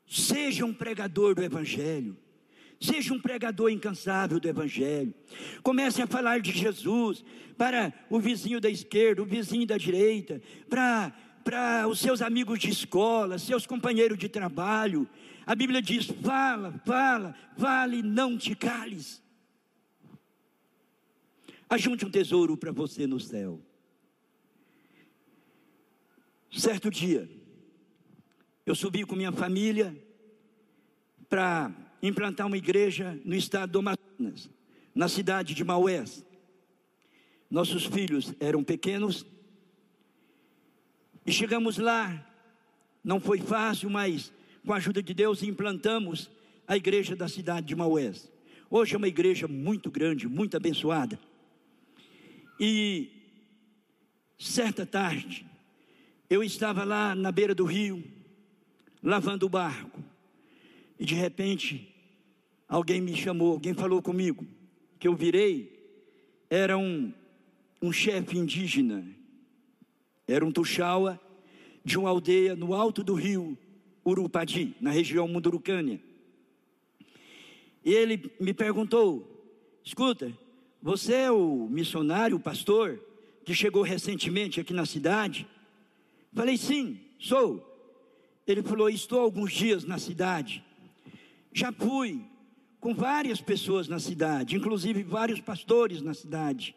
seja 0.08 0.64
um 0.64 0.74
pregador 0.74 1.34
do 1.34 1.44
Evangelho. 1.44 2.16
Seja 2.80 3.14
um 3.14 3.20
pregador 3.20 3.72
incansável 3.72 4.40
do 4.40 4.48
Evangelho. 4.48 5.14
Comece 5.64 6.04
a 6.04 6.08
falar 6.08 6.40
de 6.40 6.52
Jesus 6.52 7.26
para 7.58 7.92
o 8.10 8.20
vizinho 8.20 8.62
da 8.62 8.70
esquerda, 8.70 9.24
o 9.24 9.26
vizinho 9.26 9.66
da 9.66 9.78
direita, 9.78 10.42
para, 10.70 11.12
para 11.44 11.88
os 11.88 12.00
seus 12.00 12.22
amigos 12.22 12.60
de 12.60 12.70
escola, 12.70 13.40
seus 13.40 13.66
companheiros 13.66 14.18
de 14.18 14.30
trabalho. 14.30 15.08
A 15.46 15.56
Bíblia 15.56 15.82
diz: 15.82 16.06
fala, 16.06 16.74
fala, 16.86 17.36
fale, 17.58 18.02
não 18.04 18.38
te 18.38 18.56
cales. 18.56 19.22
Ajunte 21.72 22.06
um 22.06 22.12
tesouro 22.12 22.58
para 22.58 22.70
você 22.74 23.08
no 23.08 23.18
céu. 23.18 23.58
Certo 26.52 26.92
dia, 26.92 27.30
eu 28.66 28.76
subi 28.76 29.06
com 29.06 29.16
minha 29.16 29.32
família 29.32 29.96
para 31.30 31.74
implantar 32.04 32.46
uma 32.46 32.58
igreja 32.58 33.18
no 33.24 33.34
estado 33.34 33.72
do 33.72 33.80
Amazonas, 33.80 34.50
na 34.94 35.08
cidade 35.08 35.54
de 35.54 35.64
Maués. 35.64 36.26
Nossos 37.50 37.86
filhos 37.86 38.34
eram 38.38 38.66
pequenos 38.66 39.26
e 41.26 41.32
chegamos 41.32 41.78
lá. 41.78 42.22
Não 43.02 43.22
foi 43.22 43.40
fácil, 43.40 43.90
mas 43.90 44.34
com 44.66 44.74
a 44.74 44.76
ajuda 44.76 45.02
de 45.02 45.14
Deus 45.14 45.42
implantamos 45.42 46.30
a 46.68 46.76
igreja 46.76 47.16
da 47.16 47.30
cidade 47.30 47.68
de 47.68 47.78
Maués. 47.78 48.30
Hoje 48.70 48.94
é 48.94 48.98
uma 48.98 49.08
igreja 49.08 49.48
muito 49.48 49.90
grande, 49.90 50.28
muito 50.28 50.58
abençoada. 50.58 51.18
E 52.60 53.10
certa 54.38 54.86
tarde, 54.86 55.46
eu 56.30 56.44
estava 56.44 56.84
lá 56.84 57.14
na 57.16 57.32
beira 57.32 57.54
do 57.54 57.66
rio, 57.66 58.04
lavando 59.04 59.46
o 59.46 59.50
barco, 59.50 60.00
e 61.00 61.06
de 61.06 61.16
repente, 61.16 61.94
alguém 62.68 63.02
me 63.02 63.16
chamou, 63.16 63.54
alguém 63.54 63.74
falou 63.74 64.02
comigo, 64.02 64.46
que 65.00 65.08
eu 65.08 65.16
virei, 65.16 65.82
era 66.50 66.78
um, 66.78 67.12
um 67.82 67.92
chefe 67.92 68.38
indígena, 68.38 69.04
era 70.28 70.46
um 70.46 70.52
tuxaua 70.52 71.20
de 71.84 71.98
uma 71.98 72.10
aldeia 72.10 72.56
no 72.56 72.74
alto 72.74 73.04
do 73.04 73.14
rio 73.14 73.58
Urupadi, 74.04 74.76
na 74.80 74.92
região 74.92 75.28
Mundurucânia. 75.28 76.00
E 77.84 77.94
ele 77.94 78.32
me 78.40 78.54
perguntou: 78.54 79.28
escuta, 79.84 80.32
você 80.82 81.14
é 81.14 81.32
o 81.32 81.68
missionário, 81.70 82.38
o 82.38 82.40
pastor, 82.40 83.00
que 83.46 83.54
chegou 83.54 83.84
recentemente 83.84 84.60
aqui 84.60 84.74
na 84.74 84.86
cidade? 84.86 85.48
Falei, 86.34 86.58
sim, 86.58 87.00
sou. 87.20 87.68
Ele 88.48 88.64
falou, 88.64 88.90
estou 88.90 89.20
alguns 89.20 89.54
dias 89.54 89.84
na 89.84 90.00
cidade. 90.00 90.64
Já 91.54 91.72
fui 91.72 92.26
com 92.80 92.96
várias 92.96 93.40
pessoas 93.40 93.88
na 93.88 94.00
cidade, 94.00 94.56
inclusive 94.56 95.04
vários 95.04 95.40
pastores 95.40 96.02
na 96.02 96.16
cidade. 96.16 96.76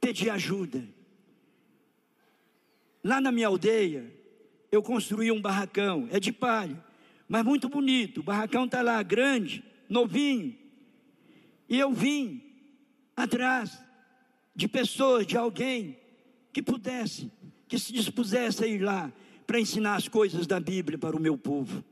Pedi 0.00 0.28
ajuda. 0.28 0.82
Lá 3.04 3.20
na 3.20 3.30
minha 3.30 3.46
aldeia, 3.46 4.12
eu 4.70 4.82
construí 4.82 5.30
um 5.30 5.40
barracão, 5.40 6.08
é 6.10 6.18
de 6.18 6.32
palha, 6.32 6.82
mas 7.28 7.44
muito 7.44 7.68
bonito. 7.68 8.18
O 8.18 8.22
barracão 8.24 8.64
está 8.64 8.82
lá, 8.82 9.00
grande, 9.02 9.62
novinho. 9.88 10.56
E 11.68 11.78
eu 11.78 11.92
vim 11.92 12.51
atrás 13.16 13.82
de 14.54 14.68
pessoas, 14.68 15.26
de 15.26 15.36
alguém 15.36 15.98
que 16.52 16.62
pudesse, 16.62 17.30
que 17.66 17.78
se 17.78 17.92
dispusesse 17.92 18.64
a 18.64 18.66
ir 18.66 18.78
lá 18.78 19.12
para 19.46 19.60
ensinar 19.60 19.96
as 19.96 20.08
coisas 20.08 20.46
da 20.46 20.60
Bíblia 20.60 20.98
para 20.98 21.16
o 21.16 21.20
meu 21.20 21.36
povo. 21.36 21.84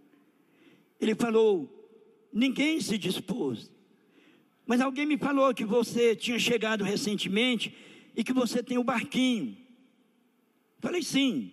Ele 1.00 1.14
falou: 1.14 1.68
ninguém 2.32 2.80
se 2.80 2.98
dispôs. 2.98 3.70
Mas 4.66 4.80
alguém 4.80 5.06
me 5.06 5.18
falou 5.18 5.52
que 5.52 5.64
você 5.64 6.14
tinha 6.14 6.38
chegado 6.38 6.84
recentemente 6.84 7.74
e 8.14 8.22
que 8.22 8.32
você 8.32 8.62
tem 8.62 8.78
o 8.78 8.82
um 8.82 8.84
barquinho. 8.84 9.56
Falei 10.78 11.02
sim. 11.02 11.52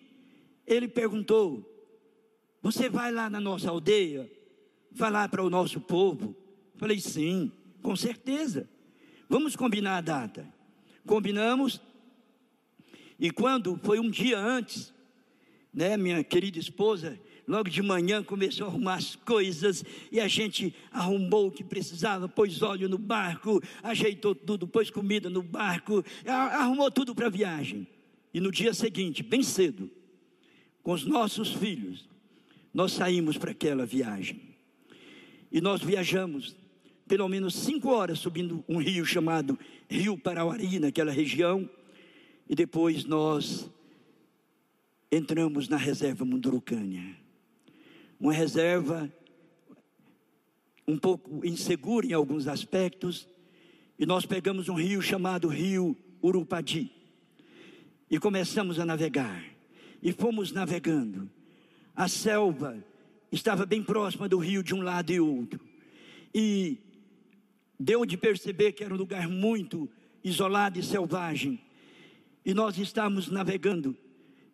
Ele 0.66 0.88
perguntou: 0.88 1.64
Você 2.62 2.90
vai 2.90 3.12
lá 3.12 3.30
na 3.30 3.40
nossa 3.40 3.70
aldeia 3.70 4.30
falar 4.94 5.30
para 5.30 5.44
o 5.44 5.50
nosso 5.50 5.80
povo? 5.80 6.36
Falei 6.76 7.00
sim, 7.00 7.52
com 7.82 7.96
certeza. 7.96 8.70
Vamos 9.30 9.56
combinar 9.56 9.98
a 9.98 10.02
data. 10.02 10.48
Combinamos. 11.06 11.82
E 13.20 13.32
quando 13.32 13.80
foi 13.84 14.00
um 14.00 14.10
dia 14.10 14.40
antes, 14.40 14.94
né, 15.74 15.98
minha 15.98 16.24
querida 16.24 16.60
esposa, 16.60 17.20
logo 17.48 17.70
de 17.70 17.82
manhã 17.82 18.24
começou 18.24 18.68
a 18.68 18.70
arrumar 18.70 18.96
as 18.96 19.16
coisas 19.16 19.84
e 20.12 20.20
a 20.20 20.28
gente 20.28 20.74
arrumou 20.92 21.48
o 21.48 21.52
que 21.52 21.64
precisava, 21.64 22.28
pôs 22.28 22.62
óleo 22.62 22.88
no 22.88 22.98
barco, 22.98 23.62
ajeitou 23.82 24.36
tudo, 24.36 24.68
pôs 24.68 24.90
comida 24.90 25.30
no 25.30 25.42
barco, 25.42 26.04
arrumou 26.26 26.92
tudo 26.92 27.16
para 27.16 27.28
a 27.28 27.30
viagem. 27.30 27.88
E 28.34 28.40
no 28.40 28.52
dia 28.52 28.74
seguinte, 28.74 29.24
bem 29.24 29.42
cedo, 29.42 29.90
com 30.84 30.92
os 30.92 31.06
nossos 31.06 31.54
filhos, 31.54 32.08
nós 32.74 32.92
saímos 32.92 33.38
para 33.38 33.52
aquela 33.52 33.86
viagem. 33.86 34.42
E 35.52 35.60
nós 35.60 35.82
viajamos 35.82 36.56
pelo 37.08 37.28
menos 37.28 37.56
cinco 37.56 37.90
horas 37.90 38.20
subindo 38.20 38.64
um 38.68 38.78
rio 38.78 39.06
chamado 39.06 39.58
Rio 39.90 40.18
Parauari, 40.18 40.80
naquela 40.80 41.12
região, 41.12 41.70
e 42.50 42.56
depois 42.56 43.06
nós 43.06 43.70
entramos 45.12 45.68
na 45.70 45.78
reserva 45.78 46.26
Mundurucânia. 46.26 47.16
Uma 48.20 48.34
reserva 48.34 49.12
um 50.88 50.98
pouco 50.98 51.46
insegura 51.46 52.06
em 52.06 52.14
alguns 52.14 52.48
aspectos, 52.48 53.28
e 53.98 54.06
nós 54.06 54.26
pegamos 54.26 54.70
um 54.70 54.76
rio 54.76 55.02
chamado 55.02 55.48
Rio 55.48 55.96
Urupadi 56.22 56.92
e 58.10 58.20
começamos 58.20 58.80
a 58.80 58.86
navegar. 58.86 59.44
E 60.02 60.12
fomos 60.12 60.52
navegando. 60.52 61.30
A 61.96 62.08
selva 62.08 62.78
estava 63.32 63.66
bem 63.66 63.84
próxima 63.84 64.30
do 64.30 64.38
rio 64.38 64.62
de 64.62 64.74
um 64.74 64.82
lado 64.82 65.12
e 65.12 65.20
outro. 65.20 65.60
E 66.34 66.78
deu 67.80 68.06
de 68.06 68.18
perceber 68.18 68.72
que 68.72 68.84
era 68.84 68.94
um 68.94 68.98
lugar 68.98 69.28
muito 69.28 69.90
isolado 70.24 70.80
e 70.80 70.84
selvagem. 70.84 71.60
E 72.46 72.54
nós 72.54 72.78
estávamos 72.78 73.30
navegando, 73.30 73.96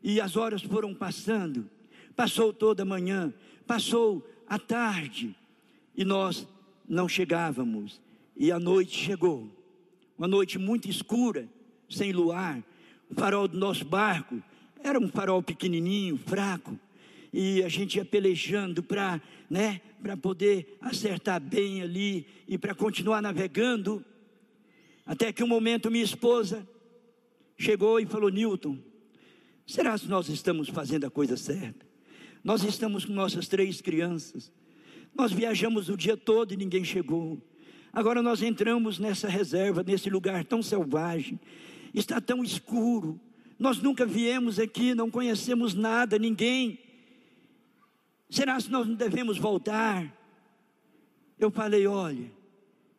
e 0.02 0.20
as 0.20 0.36
horas 0.36 0.62
foram 0.62 0.94
passando. 0.94 1.70
Passou 2.16 2.52
toda 2.52 2.84
a 2.84 2.86
manhã, 2.86 3.34
passou 3.66 4.28
a 4.48 4.60
tarde, 4.60 5.36
e 5.96 6.04
nós 6.04 6.48
não 6.88 7.08
chegávamos. 7.08 8.02
E 8.36 8.52
a 8.52 8.60
noite 8.60 8.98
chegou, 8.98 9.48
uma 10.18 10.28
noite 10.28 10.58
muito 10.58 10.90
escura, 10.90 11.48
sem 11.90 12.12
luar. 12.12 12.64
O 13.10 13.14
farol 13.14 13.48
do 13.48 13.58
nosso 13.58 13.86
barco 13.86 14.42
era 14.84 15.00
um 15.00 15.08
farol 15.08 15.42
pequenininho, 15.42 16.18
fraco 16.18 16.78
e 17.34 17.64
a 17.64 17.68
gente 17.68 17.96
ia 17.96 18.06
pelejando 18.06 18.84
para, 18.84 19.20
né, 19.50 19.82
para 20.02 20.16
poder 20.16 20.78
acertar 20.80 21.42
bem 21.42 21.82
ali 21.82 22.28
e 22.48 22.60
para 22.60 22.76
continuar 22.76 23.22
navegando. 23.22 24.06
Até 25.04 25.34
que 25.34 25.44
um 25.44 25.48
momento 25.48 25.90
minha 25.90 26.04
esposa 26.04 26.68
chegou 27.58 28.00
e 28.00 28.06
falou: 28.06 28.30
Newton, 28.30 28.78
será 29.66 29.98
que 29.98 30.08
nós 30.08 30.30
estamos 30.30 30.70
fazendo 30.70 31.06
a 31.06 31.10
coisa 31.10 31.36
certa? 31.36 31.86
Nós 32.44 32.64
estamos 32.64 33.04
com 33.04 33.14
nossas 33.14 33.48
três 33.48 33.82
crianças. 33.82 34.52
Nós 35.16 35.32
viajamos 35.32 35.90
o 35.90 35.98
dia 35.98 36.16
todo 36.16 36.54
e 36.54 36.58
ninguém 36.58 36.84
chegou. 36.84 37.42
Agora 37.92 38.22
nós 38.22 38.42
entramos 38.42 39.00
nessa 39.00 39.28
reserva, 39.28 39.84
nesse 39.84 40.10
lugar 40.10 40.44
tão 40.44 40.62
selvagem. 40.62 41.40
Está 41.94 42.20
tão 42.20 42.44
escuro. 42.44 43.20
Nós 43.58 43.80
nunca 43.80 44.06
viemos 44.06 44.60
aqui, 44.60 44.94
não 44.94 45.10
conhecemos 45.10 45.74
nada, 45.74 46.20
ninguém. 46.20 46.80
Será 48.34 48.58
que 48.58 48.72
nós 48.72 48.88
não 48.88 48.96
devemos 48.96 49.38
voltar? 49.38 50.12
Eu 51.38 51.52
falei: 51.52 51.86
olha, 51.86 52.32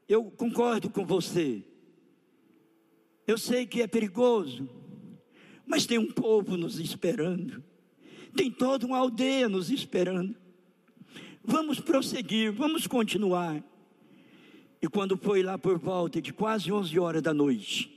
eu 0.09 0.30
concordo 0.30 0.89
com 0.89 1.05
você. 1.05 1.64
Eu 3.26 3.37
sei 3.37 3.66
que 3.66 3.82
é 3.82 3.89
perigoso, 3.89 4.70
mas 5.66 5.87
tem 5.87 5.99
um 5.99 6.07
povo 6.07 6.57
nos 6.57 6.78
esperando, 6.78 7.64
tem 8.37 8.49
toda 8.49 8.87
uma 8.87 8.97
aldeia 8.97 9.49
nos 9.49 9.70
esperando. 9.70 10.37
Vamos 11.43 11.80
prosseguir, 11.80 12.53
vamos 12.53 12.87
continuar. 12.87 13.61
E 14.80 14.87
quando 14.87 15.16
foi 15.16 15.43
lá 15.43 15.59
por 15.59 15.80
volta 15.80 16.22
de 16.22 16.32
quase 16.32 16.70
11 16.70 16.97
horas 17.01 17.22
da 17.22 17.35
noite, 17.35 17.91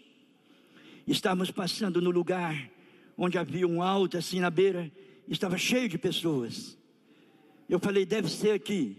estávamos 1.06 1.52
passando 1.52 2.02
no 2.02 2.10
lugar 2.10 2.68
onde 3.16 3.38
havia 3.38 3.68
um 3.68 3.84
alto 3.84 4.18
assim 4.18 4.40
na 4.40 4.50
beira, 4.50 4.92
estava 5.30 5.56
cheio 5.56 5.88
de 5.88 6.00
pessoas. 6.00 6.76
Eu 7.70 7.80
falei, 7.80 8.06
deve 8.06 8.30
ser 8.30 8.52
aqui. 8.52 8.98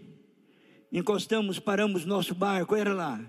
Encostamos, 0.91 1.59
paramos 1.59 2.05
nosso 2.05 2.35
barco, 2.35 2.75
era 2.75 2.93
lá. 2.93 3.19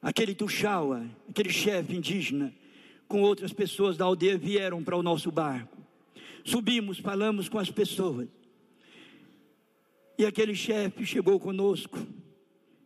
Aquele 0.00 0.34
Tuxaua, 0.34 1.04
aquele 1.28 1.50
chefe 1.50 1.94
indígena, 1.94 2.54
com 3.08 3.22
outras 3.22 3.52
pessoas 3.52 3.96
da 3.96 4.04
aldeia 4.04 4.38
vieram 4.38 4.82
para 4.82 4.96
o 4.96 5.02
nosso 5.02 5.30
barco. 5.30 5.76
Subimos, 6.44 6.98
falamos 6.98 7.48
com 7.48 7.58
as 7.58 7.70
pessoas. 7.70 8.28
E 10.16 10.24
aquele 10.24 10.54
chefe 10.54 11.04
chegou 11.04 11.38
conosco 11.38 11.98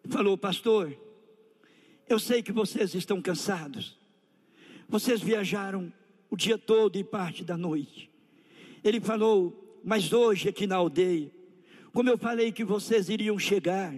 falou: 0.08 0.36
Pastor, 0.36 0.96
eu 2.08 2.18
sei 2.18 2.42
que 2.42 2.52
vocês 2.52 2.94
estão 2.94 3.20
cansados. 3.20 3.98
Vocês 4.88 5.20
viajaram 5.20 5.92
o 6.30 6.36
dia 6.36 6.58
todo 6.58 6.96
e 6.96 7.04
parte 7.04 7.44
da 7.44 7.56
noite. 7.56 8.10
Ele 8.82 9.00
falou: 9.00 9.80
mas 9.82 10.12
hoje 10.12 10.48
aqui 10.48 10.66
na 10.66 10.76
aldeia, 10.76 11.30
como 11.94 12.10
eu 12.10 12.18
falei 12.18 12.50
que 12.50 12.64
vocês 12.64 13.08
iriam 13.08 13.38
chegar, 13.38 13.94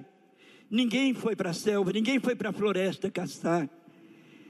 ninguém 0.70 1.14
foi 1.14 1.34
para 1.34 1.50
a 1.50 1.54
selva, 1.54 1.90
ninguém 1.92 2.20
foi 2.20 2.36
para 2.36 2.50
a 2.50 2.52
floresta 2.52 3.10
caçar, 3.10 3.70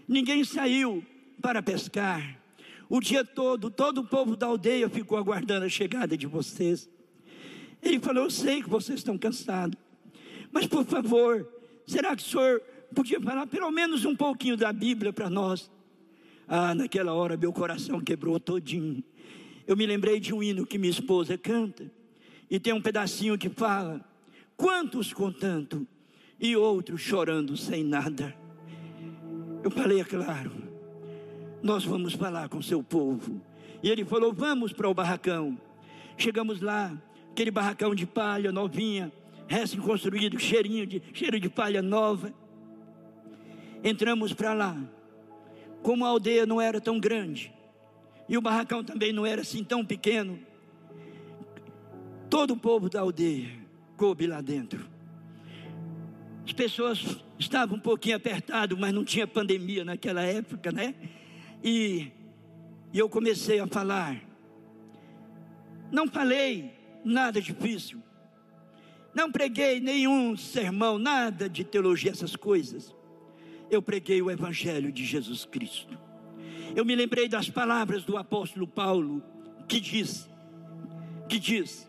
ninguém 0.09 0.43
saiu 0.43 1.03
para 1.41 1.63
pescar. 1.63 2.43
O 2.89 3.01
dia 3.01 3.25
todo, 3.25 3.71
todo 3.71 3.99
o 3.99 4.05
povo 4.05 4.37
da 4.37 4.47
aldeia 4.47 4.89
ficou 4.89 5.17
aguardando 5.17 5.65
a 5.65 5.69
chegada 5.69 6.17
de 6.17 6.27
vocês. 6.27 6.91
Ele 7.81 8.01
falou: 8.01 8.25
Eu 8.25 8.31
sei 8.31 8.63
que 8.63 8.69
vocês 8.69 8.99
estão 8.99 9.17
cansados, 9.17 9.79
mas 10.51 10.67
por 10.67 10.85
favor, 10.85 11.49
será 11.87 12.17
que 12.17 12.23
o 12.25 12.27
senhor 12.27 12.61
podia 12.93 13.21
falar 13.21 13.47
pelo 13.47 13.71
menos 13.71 14.05
um 14.05 14.17
pouquinho 14.17 14.57
da 14.57 14.73
Bíblia 14.73 15.13
para 15.13 15.31
nós? 15.31 15.71
Ah, 16.49 16.75
naquela 16.75 17.15
hora 17.15 17.37
meu 17.37 17.53
coração 17.53 18.01
quebrou 18.01 18.41
todinho 18.41 19.05
eu 19.67 19.77
me 19.77 19.85
lembrei 19.85 20.21
de 20.21 20.33
um 20.33 20.43
hino 20.43 20.65
que 20.65 20.79
minha 20.79 20.91
esposa 20.91 21.37
canta, 21.37 21.91
e 22.51 22.59
tem 22.61 22.73
um 22.73 22.81
pedacinho 22.81 23.39
que 23.39 23.49
fala: 23.49 24.05
Quantos 24.57 25.13
com 25.13 25.31
tanto, 25.31 25.87
e 26.41 26.57
outros 26.57 27.01
chorando 27.01 27.57
sem 27.57 27.83
nada. 27.83 28.35
Eu 29.63 29.71
falei, 29.71 30.01
é 30.01 30.05
claro, 30.05 30.53
nós 31.63 31.85
vamos 31.85 32.15
falar 32.15 32.49
com 32.49 32.63
seu 32.63 32.83
povo. 32.83 33.41
E 33.83 33.91
ele 33.91 34.05
falou: 34.05 34.33
Vamos 34.33 34.73
para 34.73 34.89
o 34.89 34.95
barracão. 34.95 35.59
Chegamos 36.17 36.61
lá, 36.61 36.97
aquele 37.31 37.51
barracão 37.51 37.95
de 37.95 38.07
palha 38.07 38.51
novinha, 38.51 39.13
recém-construído, 39.47 40.39
cheirinho 40.39 40.87
de, 40.87 41.03
cheiro 41.13 41.39
de 41.39 41.49
palha 41.49 41.83
nova. 41.83 42.33
Entramos 43.85 44.33
para 44.33 44.55
lá. 44.55 44.77
Como 45.83 46.05
a 46.05 46.09
aldeia 46.09 46.47
não 46.47 46.61
era 46.61 46.81
tão 46.81 46.99
grande, 46.99 47.53
e 48.29 48.37
o 48.37 48.41
barracão 48.41 48.83
também 48.83 49.13
não 49.13 49.25
era 49.25 49.43
assim 49.43 49.63
tão 49.63 49.85
pequeno. 49.85 50.39
Todo 52.29 52.55
o 52.55 52.57
povo 52.57 52.89
da 52.89 53.01
aldeia 53.01 53.51
coube 53.97 54.27
lá 54.27 54.41
dentro. 54.41 54.89
As 56.45 56.53
pessoas 56.53 57.19
estavam 57.39 57.77
um 57.77 57.81
pouquinho 57.81 58.17
apertadas, 58.17 58.79
mas 58.79 58.93
não 58.93 59.05
tinha 59.05 59.27
pandemia 59.27 59.85
naquela 59.85 60.23
época, 60.23 60.71
né? 60.71 60.95
E, 61.63 62.13
e 62.93 62.99
eu 62.99 63.09
comecei 63.09 63.59
a 63.59 63.67
falar. 63.67 64.21
Não 65.91 66.09
falei 66.09 66.73
nada 67.05 67.41
difícil. 67.41 68.03
Não 69.15 69.33
preguei 69.33 69.81
nenhum 69.81 70.37
sermão, 70.37 70.99
nada 70.99 71.49
de 71.49 71.65
teologia, 71.65 72.11
essas 72.11 72.37
coisas. 72.37 72.95
Eu 73.71 73.81
preguei 73.81 74.21
o 74.21 74.31
Evangelho 74.31 74.93
de 74.93 75.05
Jesus 75.05 75.45
Cristo 75.45 76.07
eu 76.77 76.85
me 76.85 76.95
lembrei 76.95 77.27
das 77.27 77.49
palavras 77.49 78.05
do 78.05 78.19
apóstolo 78.19 78.69
Paulo, 78.69 79.23
que 79.67 79.81
diz: 79.81 80.29
que 81.27 81.39
diz, 81.39 81.89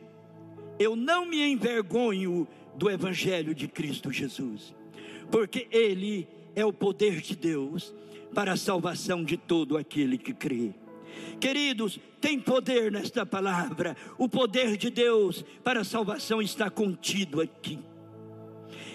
eu 0.79 0.95
não 0.95 1.25
me 1.25 1.41
envergonho 1.41 2.47
do 2.75 2.89
evangelho 2.89 3.53
de 3.55 3.67
Cristo 3.67 4.11
Jesus, 4.11 4.75
porque 5.31 5.67
ele 5.71 6.27
é 6.55 6.65
o 6.65 6.73
poder 6.73 7.21
de 7.21 7.35
Deus 7.35 7.93
para 8.33 8.53
a 8.53 8.57
salvação 8.57 9.23
de 9.23 9.37
todo 9.37 9.77
aquele 9.77 10.17
que 10.17 10.33
crê. 10.33 10.73
Queridos, 11.39 11.99
tem 12.21 12.39
poder 12.39 12.91
nesta 12.91 13.25
palavra, 13.25 13.95
o 14.17 14.27
poder 14.29 14.77
de 14.77 14.89
Deus 14.89 15.43
para 15.63 15.81
a 15.81 15.83
salvação 15.83 16.41
está 16.41 16.69
contido 16.69 17.41
aqui. 17.41 17.79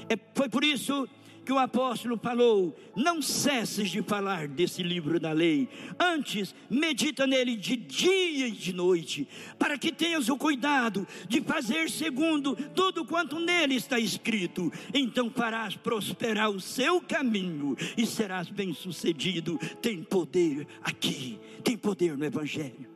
É, 0.09 0.19
foi 0.35 0.49
por 0.49 0.65
isso 0.65 1.09
que 1.45 1.53
o 1.53 1.59
apóstolo 1.59 2.17
falou: 2.17 2.77
não 2.97 3.21
cesses 3.21 3.91
de 3.91 4.03
falar 4.03 4.49
desse 4.49 4.83
livro 4.83 5.19
da 5.19 5.33
lei, 5.33 5.69
antes 5.99 6.55
medita 6.71 7.27
nele 7.27 7.57
de 7.57 7.77
dia 7.77 8.49
e 8.49 8.53
de 8.53 8.73
noite, 8.73 9.29
para 9.59 9.79
que 9.79 9.93
tenhas 9.93 10.29
o 10.29 10.37
cuidado 10.37 11.07
de 11.29 11.41
fazer 11.41 11.91
segundo 11.91 12.55
tudo 12.75 13.05
quanto 13.05 13.39
nele 13.39 13.75
está 13.75 13.99
escrito. 13.99 14.73
Então 14.95 15.31
farás 15.31 15.77
prosperar 15.77 16.51
o 16.51 16.61
seu 16.61 17.01
caminho 17.01 17.77
e 17.97 18.07
serás 18.07 18.49
bem-sucedido. 18.49 19.59
Tem 19.81 20.03
poder 20.03 20.67
aqui, 20.83 21.39
tem 21.65 21.77
poder 21.77 22.17
no 22.17 22.25
Evangelho. 22.25 22.91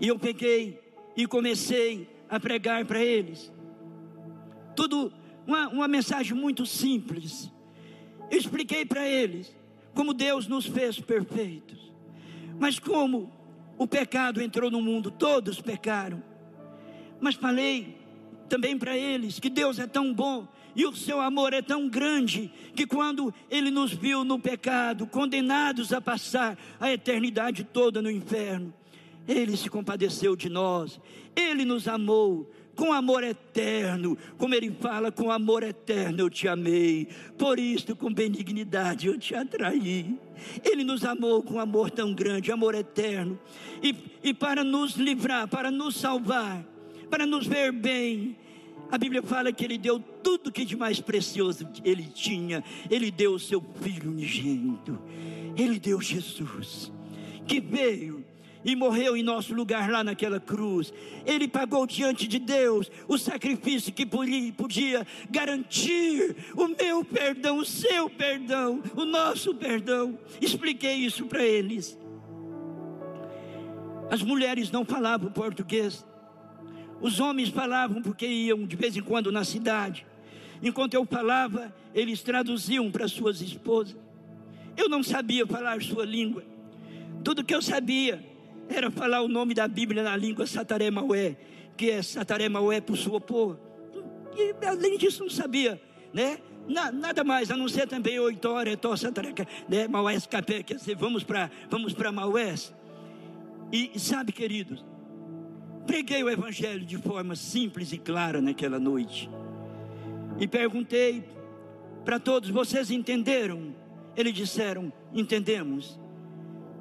E 0.00 0.08
eu 0.08 0.18
peguei 0.18 0.80
e 1.16 1.26
comecei 1.26 2.08
a 2.28 2.40
pregar 2.40 2.84
para 2.84 3.02
eles. 3.02 3.52
Tudo 4.74 5.12
uma, 5.46 5.68
uma 5.68 5.88
mensagem 5.88 6.34
muito 6.34 6.64
simples. 6.66 7.50
Eu 8.30 8.38
expliquei 8.38 8.84
para 8.84 9.06
eles 9.08 9.54
como 9.94 10.14
Deus 10.14 10.46
nos 10.46 10.66
fez 10.66 10.98
perfeitos, 11.00 11.92
mas 12.58 12.78
como 12.78 13.30
o 13.76 13.86
pecado 13.86 14.40
entrou 14.40 14.70
no 14.70 14.80
mundo, 14.80 15.10
todos 15.10 15.60
pecaram. 15.60 16.22
Mas 17.20 17.34
falei 17.34 17.96
também 18.48 18.78
para 18.78 18.96
eles 18.96 19.38
que 19.38 19.48
Deus 19.48 19.78
é 19.78 19.86
tão 19.86 20.12
bom 20.12 20.46
e 20.74 20.86
o 20.86 20.94
seu 20.94 21.20
amor 21.20 21.52
é 21.52 21.60
tão 21.60 21.88
grande 21.88 22.50
que 22.74 22.86
quando 22.86 23.32
ele 23.50 23.70
nos 23.70 23.92
viu 23.92 24.24
no 24.24 24.38
pecado, 24.38 25.06
condenados 25.06 25.92
a 25.92 26.00
passar 26.00 26.58
a 26.80 26.90
eternidade 26.90 27.64
toda 27.64 28.00
no 28.00 28.10
inferno, 28.10 28.72
ele 29.28 29.56
se 29.56 29.68
compadeceu 29.68 30.34
de 30.34 30.48
nós, 30.48 31.00
ele 31.36 31.64
nos 31.64 31.86
amou, 31.86 32.50
com 32.82 32.92
amor 32.92 33.22
eterno, 33.22 34.18
como 34.36 34.56
ele 34.56 34.72
fala, 34.72 35.12
com 35.12 35.30
amor 35.30 35.62
eterno 35.62 36.18
eu 36.18 36.28
te 36.28 36.48
amei, 36.48 37.06
por 37.38 37.56
isto 37.56 37.94
com 37.94 38.12
benignidade 38.12 39.06
eu 39.06 39.16
te 39.16 39.36
atraí. 39.36 40.18
Ele 40.64 40.82
nos 40.82 41.04
amou 41.04 41.44
com 41.44 41.60
amor 41.60 41.92
tão 41.92 42.12
grande, 42.12 42.50
amor 42.50 42.74
eterno, 42.74 43.38
e, 43.80 43.94
e 44.24 44.34
para 44.34 44.64
nos 44.64 44.94
livrar, 44.94 45.46
para 45.46 45.70
nos 45.70 45.94
salvar, 45.94 46.66
para 47.08 47.24
nos 47.24 47.46
ver 47.46 47.70
bem, 47.70 48.36
a 48.90 48.98
Bíblia 48.98 49.22
fala 49.22 49.52
que 49.52 49.64
ele 49.64 49.78
deu 49.78 50.00
tudo 50.00 50.50
que 50.50 50.64
de 50.64 50.76
mais 50.76 51.00
precioso 51.00 51.68
ele 51.84 52.08
tinha. 52.12 52.64
Ele 52.90 53.12
deu 53.12 53.34
o 53.34 53.38
seu 53.38 53.64
filho 53.80 54.10
unigênito. 54.10 54.98
Ele 55.56 55.78
deu 55.78 56.00
Jesus, 56.00 56.92
que 57.46 57.60
veio 57.60 58.24
e 58.64 58.76
morreu 58.76 59.16
em 59.16 59.22
nosso 59.22 59.54
lugar 59.54 59.90
lá 59.90 60.04
naquela 60.04 60.38
cruz. 60.38 60.92
Ele 61.26 61.48
pagou 61.48 61.86
diante 61.86 62.26
de 62.26 62.38
Deus 62.38 62.90
o 63.08 63.18
sacrifício 63.18 63.92
que 63.92 64.06
podia 64.06 65.06
garantir 65.30 66.36
o 66.54 66.68
meu 66.68 67.04
perdão, 67.04 67.58
o 67.58 67.64
seu 67.64 68.08
perdão, 68.08 68.82
o 68.94 69.04
nosso 69.04 69.54
perdão. 69.54 70.18
Expliquei 70.40 70.94
isso 70.94 71.26
para 71.26 71.42
eles. 71.42 71.98
As 74.10 74.22
mulheres 74.22 74.70
não 74.70 74.84
falavam 74.84 75.30
português. 75.30 76.04
Os 77.00 77.18
homens 77.18 77.48
falavam 77.48 78.02
porque 78.02 78.26
iam 78.26 78.64
de 78.64 78.76
vez 78.76 78.96
em 78.96 79.02
quando 79.02 79.32
na 79.32 79.42
cidade. 79.42 80.06
Enquanto 80.62 80.94
eu 80.94 81.04
falava, 81.04 81.74
eles 81.92 82.22
traduziam 82.22 82.90
para 82.90 83.08
suas 83.08 83.40
esposas. 83.40 83.96
Eu 84.76 84.88
não 84.88 85.02
sabia 85.02 85.46
falar 85.46 85.82
sua 85.82 86.04
língua. 86.04 86.44
Tudo 87.24 87.44
que 87.44 87.54
eu 87.54 87.60
sabia 87.60 88.31
era 88.74 88.90
falar 88.90 89.22
o 89.22 89.28
nome 89.28 89.54
da 89.54 89.68
Bíblia 89.68 90.02
na 90.02 90.16
língua 90.16 90.46
Sataremaué, 90.46 91.36
que 91.76 91.90
é 91.90 92.02
Sataremaué 92.02 92.80
por 92.80 92.96
sua 92.96 93.20
povo. 93.20 93.58
E 94.36 94.54
além 94.66 94.96
disso 94.96 95.22
não 95.22 95.30
sabia, 95.30 95.80
né? 96.12 96.38
nada 96.92 97.24
mais, 97.24 97.50
a 97.50 97.56
não 97.56 97.68
ser 97.68 97.88
também 97.88 98.16
to 98.36 98.96
Satareca, 98.96 99.46
né? 99.68 99.88
Maués 99.88 100.26
Capé, 100.26 100.62
quer 100.62 100.74
dizer, 100.74 100.96
vamos 100.96 101.24
para 101.24 101.50
vamos 101.68 101.94
Maués. 102.12 102.72
E 103.72 103.98
sabe, 103.98 104.32
queridos, 104.32 104.84
preguei 105.86 106.22
o 106.22 106.30
evangelho 106.30 106.84
de 106.84 106.98
forma 106.98 107.34
simples 107.34 107.92
e 107.92 107.98
clara 107.98 108.40
naquela 108.40 108.78
noite. 108.78 109.28
E 110.38 110.46
perguntei 110.46 111.24
para 112.04 112.18
todos, 112.18 112.50
vocês 112.50 112.90
entenderam? 112.90 113.74
Eles 114.16 114.34
disseram, 114.34 114.92
entendemos. 115.12 115.98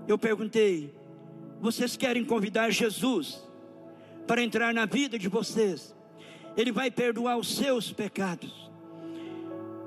Eu 0.08 0.18
perguntei, 0.18 0.94
vocês 1.62 1.96
querem 1.96 2.26
convidar 2.26 2.72
Jesus 2.72 3.48
para 4.26 4.42
entrar 4.42 4.74
na 4.74 4.86
vida 4.88 5.20
de 5.20 5.30
vocês, 5.30 5.96
Ele 6.58 6.72
vai 6.72 6.90
perdoar 6.90 7.38
os 7.38 7.56
seus 7.56 7.94
pecados, 7.94 8.72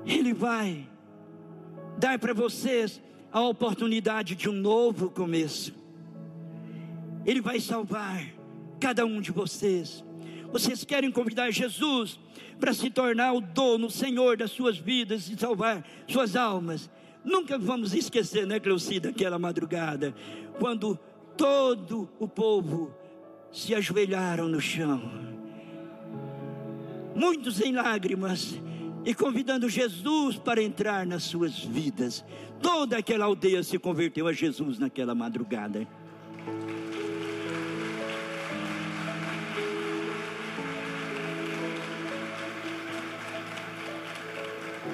Ele 0.05 0.33
vai 0.33 0.87
dar 1.97 2.17
para 2.17 2.33
vocês 2.33 3.01
a 3.29 3.41
oportunidade 3.41 4.35
de 4.35 4.47
um 4.47 4.53
novo 4.53 5.09
começo, 5.09 5.75
Ele 7.25 7.41
vai 7.41 7.59
salvar 7.59 8.25
cada 8.79 9.05
um 9.05 9.19
de 9.19 9.31
vocês. 9.31 10.03
Vocês 10.53 10.85
querem 10.85 11.11
convidar 11.11 11.51
Jesus 11.51 12.17
para 12.57 12.73
se 12.73 12.89
tornar 12.89 13.33
o 13.33 13.41
dono, 13.41 13.87
o 13.87 13.91
Senhor 13.91 14.37
das 14.37 14.51
suas 14.51 14.77
vidas 14.77 15.29
e 15.29 15.35
salvar 15.35 15.85
suas 16.07 16.37
almas. 16.37 16.89
Nunca 17.21 17.57
vamos 17.57 17.93
esquecer, 17.93 18.47
né, 18.47 18.61
Cleucida, 18.61 19.09
aquela 19.09 19.37
madrugada, 19.37 20.15
quando 20.57 20.97
todo 21.37 22.09
o 22.19 22.27
povo 22.27 22.93
se 23.51 23.73
ajoelharam 23.73 24.47
no 24.47 24.59
chão, 24.59 25.01
muitos 27.15 27.61
em 27.61 27.73
lágrimas, 27.73 28.59
e 29.05 29.13
convidando 29.13 29.69
Jesus 29.69 30.37
para 30.37 30.63
entrar 30.63 31.05
nas 31.05 31.23
suas 31.23 31.59
vidas. 31.59 32.25
Toda 32.59 32.97
aquela 32.97 33.25
aldeia 33.25 33.61
se 33.61 33.77
converteu 33.77 34.27
a 34.27 34.33
Jesus 34.33 34.79
naquela 34.79 35.13
madrugada. 35.13 35.87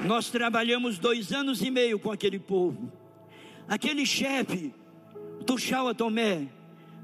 Nós 0.05 0.29
trabalhamos 0.29 0.99
dois 0.99 1.31
anos 1.31 1.61
e 1.61 1.71
meio 1.71 1.97
com 1.97 2.11
aquele 2.11 2.39
povo. 2.39 2.91
Aquele 3.67 4.05
chefe 4.05 4.73
Tuxaua 5.45 5.93
Tomé 5.93 6.47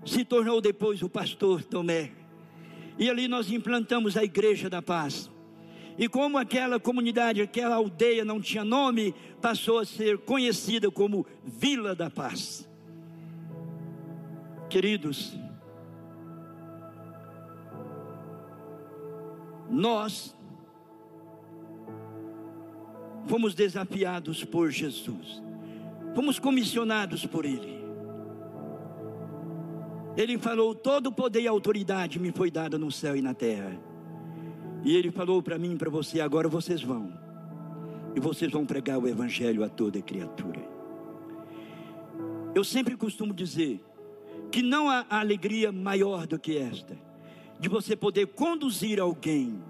se 0.06 0.24
tornou 0.24 0.62
depois 0.62 1.02
o 1.02 1.10
pastor 1.10 1.64
Tomé. 1.64 2.12
E 2.98 3.10
ali 3.10 3.28
nós 3.28 3.52
implantamos 3.52 4.18
a 4.18 4.24
Igreja 4.24 4.70
da 4.70 4.82
Paz. 4.82 5.30
E 5.98 6.08
como 6.08 6.38
aquela 6.38 6.80
comunidade, 6.80 7.42
aquela 7.42 7.76
aldeia 7.76 8.24
não 8.24 8.40
tinha 8.40 8.64
nome, 8.64 9.16
passou 9.42 9.80
a 9.80 9.86
ser 9.86 10.20
conhecida 10.20 10.92
como 10.92 11.26
Vila 11.44 11.96
da 11.96 12.10
Paz. 12.10 12.70
Queridos, 14.70 15.36
nós 19.70 20.36
fomos 23.26 23.56
desafiados 23.56 24.44
por 24.44 24.70
Jesus, 24.72 25.42
fomos 26.16 26.38
comissionados 26.40 27.26
por 27.26 27.44
Ele. 27.44 27.77
Ele 30.18 30.40
falou: 30.40 30.74
Todo 30.74 31.12
poder 31.12 31.42
e 31.42 31.48
autoridade 31.48 32.20
me 32.20 32.32
foi 32.32 32.50
dada 32.50 32.78
no 32.78 32.92
céu 32.92 33.16
e 33.16 33.22
na 33.22 33.36
terra. 33.36 33.80
E 34.84 34.96
ele 34.96 35.12
falou 35.12 35.44
para 35.44 35.60
mim 35.60 35.74
e 35.74 35.78
para 35.78 35.92
você: 35.92 36.20
Agora 36.20 36.50
vocês 36.50 36.82
vão. 36.82 37.14
E 38.16 38.20
vocês 38.20 38.52
vão 38.52 38.66
pregar 38.66 38.98
o 38.98 39.08
Evangelho 39.08 39.64
a 39.64 39.70
toda 39.70 40.02
criatura. 40.02 40.60
Eu 42.56 42.64
sempre 42.64 42.98
costumo 42.98 43.32
dizer 43.32 43.80
que 44.52 44.64
não 44.64 44.90
há 44.90 45.06
alegria 45.08 45.72
maior 45.72 46.26
do 46.26 46.40
que 46.40 46.58
esta, 46.58 46.98
de 47.60 47.70
você 47.70 47.96
poder 47.96 48.26
conduzir 48.28 49.00
alguém 49.00 49.62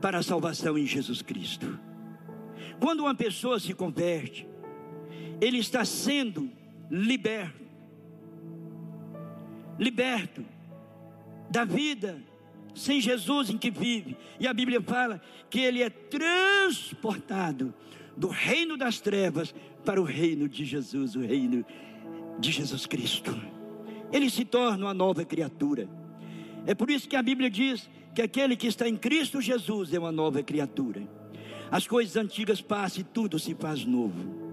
para 0.00 0.18
a 0.18 0.22
salvação 0.22 0.78
em 0.78 0.86
Jesus 0.86 1.20
Cristo. 1.20 1.78
Quando 2.80 3.00
uma 3.00 3.14
pessoa 3.14 3.60
se 3.60 3.74
converte, 3.74 4.48
ele 5.40 5.58
está 5.58 5.84
sendo 5.84 6.50
liberto 6.90 7.63
liberto 9.78 10.44
da 11.50 11.64
vida 11.64 12.20
sem 12.74 13.00
Jesus 13.00 13.50
em 13.50 13.58
que 13.58 13.70
vive. 13.70 14.16
E 14.38 14.46
a 14.46 14.52
Bíblia 14.52 14.80
fala 14.80 15.20
que 15.48 15.60
ele 15.60 15.82
é 15.82 15.88
transportado 15.88 17.72
do 18.16 18.28
reino 18.28 18.76
das 18.76 19.00
trevas 19.00 19.54
para 19.84 20.00
o 20.00 20.04
reino 20.04 20.48
de 20.48 20.64
Jesus, 20.64 21.14
o 21.14 21.20
reino 21.20 21.64
de 22.38 22.50
Jesus 22.50 22.86
Cristo. 22.86 23.34
Ele 24.12 24.28
se 24.30 24.44
torna 24.44 24.86
uma 24.86 24.94
nova 24.94 25.24
criatura. 25.24 25.88
É 26.66 26.74
por 26.74 26.90
isso 26.90 27.08
que 27.08 27.16
a 27.16 27.22
Bíblia 27.22 27.50
diz 27.50 27.88
que 28.14 28.22
aquele 28.22 28.56
que 28.56 28.66
está 28.66 28.88
em 28.88 28.96
Cristo 28.96 29.40
Jesus 29.40 29.92
é 29.92 29.98
uma 29.98 30.12
nova 30.12 30.42
criatura. 30.42 31.02
As 31.70 31.86
coisas 31.86 32.16
antigas 32.16 32.60
passam 32.60 33.00
e 33.00 33.04
tudo 33.04 33.38
se 33.38 33.54
faz 33.54 33.84
novo. 33.84 34.43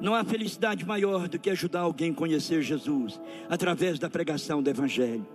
Não 0.00 0.14
há 0.14 0.24
felicidade 0.24 0.84
maior 0.84 1.28
do 1.28 1.38
que 1.38 1.50
ajudar 1.50 1.80
alguém 1.80 2.10
a 2.10 2.14
conhecer 2.14 2.62
Jesus 2.62 3.20
através 3.48 3.98
da 3.98 4.10
pregação 4.10 4.62
do 4.62 4.68
Evangelho. 4.68 5.26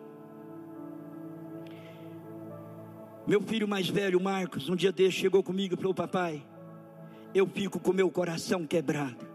Meu 3.26 3.42
filho 3.42 3.68
mais 3.68 3.88
velho, 3.88 4.20
Marcos, 4.20 4.70
um 4.70 4.76
dia 4.76 4.92
desse 4.92 5.18
chegou 5.18 5.44
comigo 5.44 5.74
e 5.74 5.78
falou: 5.78 5.94
Papai, 5.94 6.44
eu 7.34 7.48
fico 7.48 7.80
com 7.80 7.94
meu 7.94 8.10
coração 8.10 8.66
quebrado, 8.66 9.26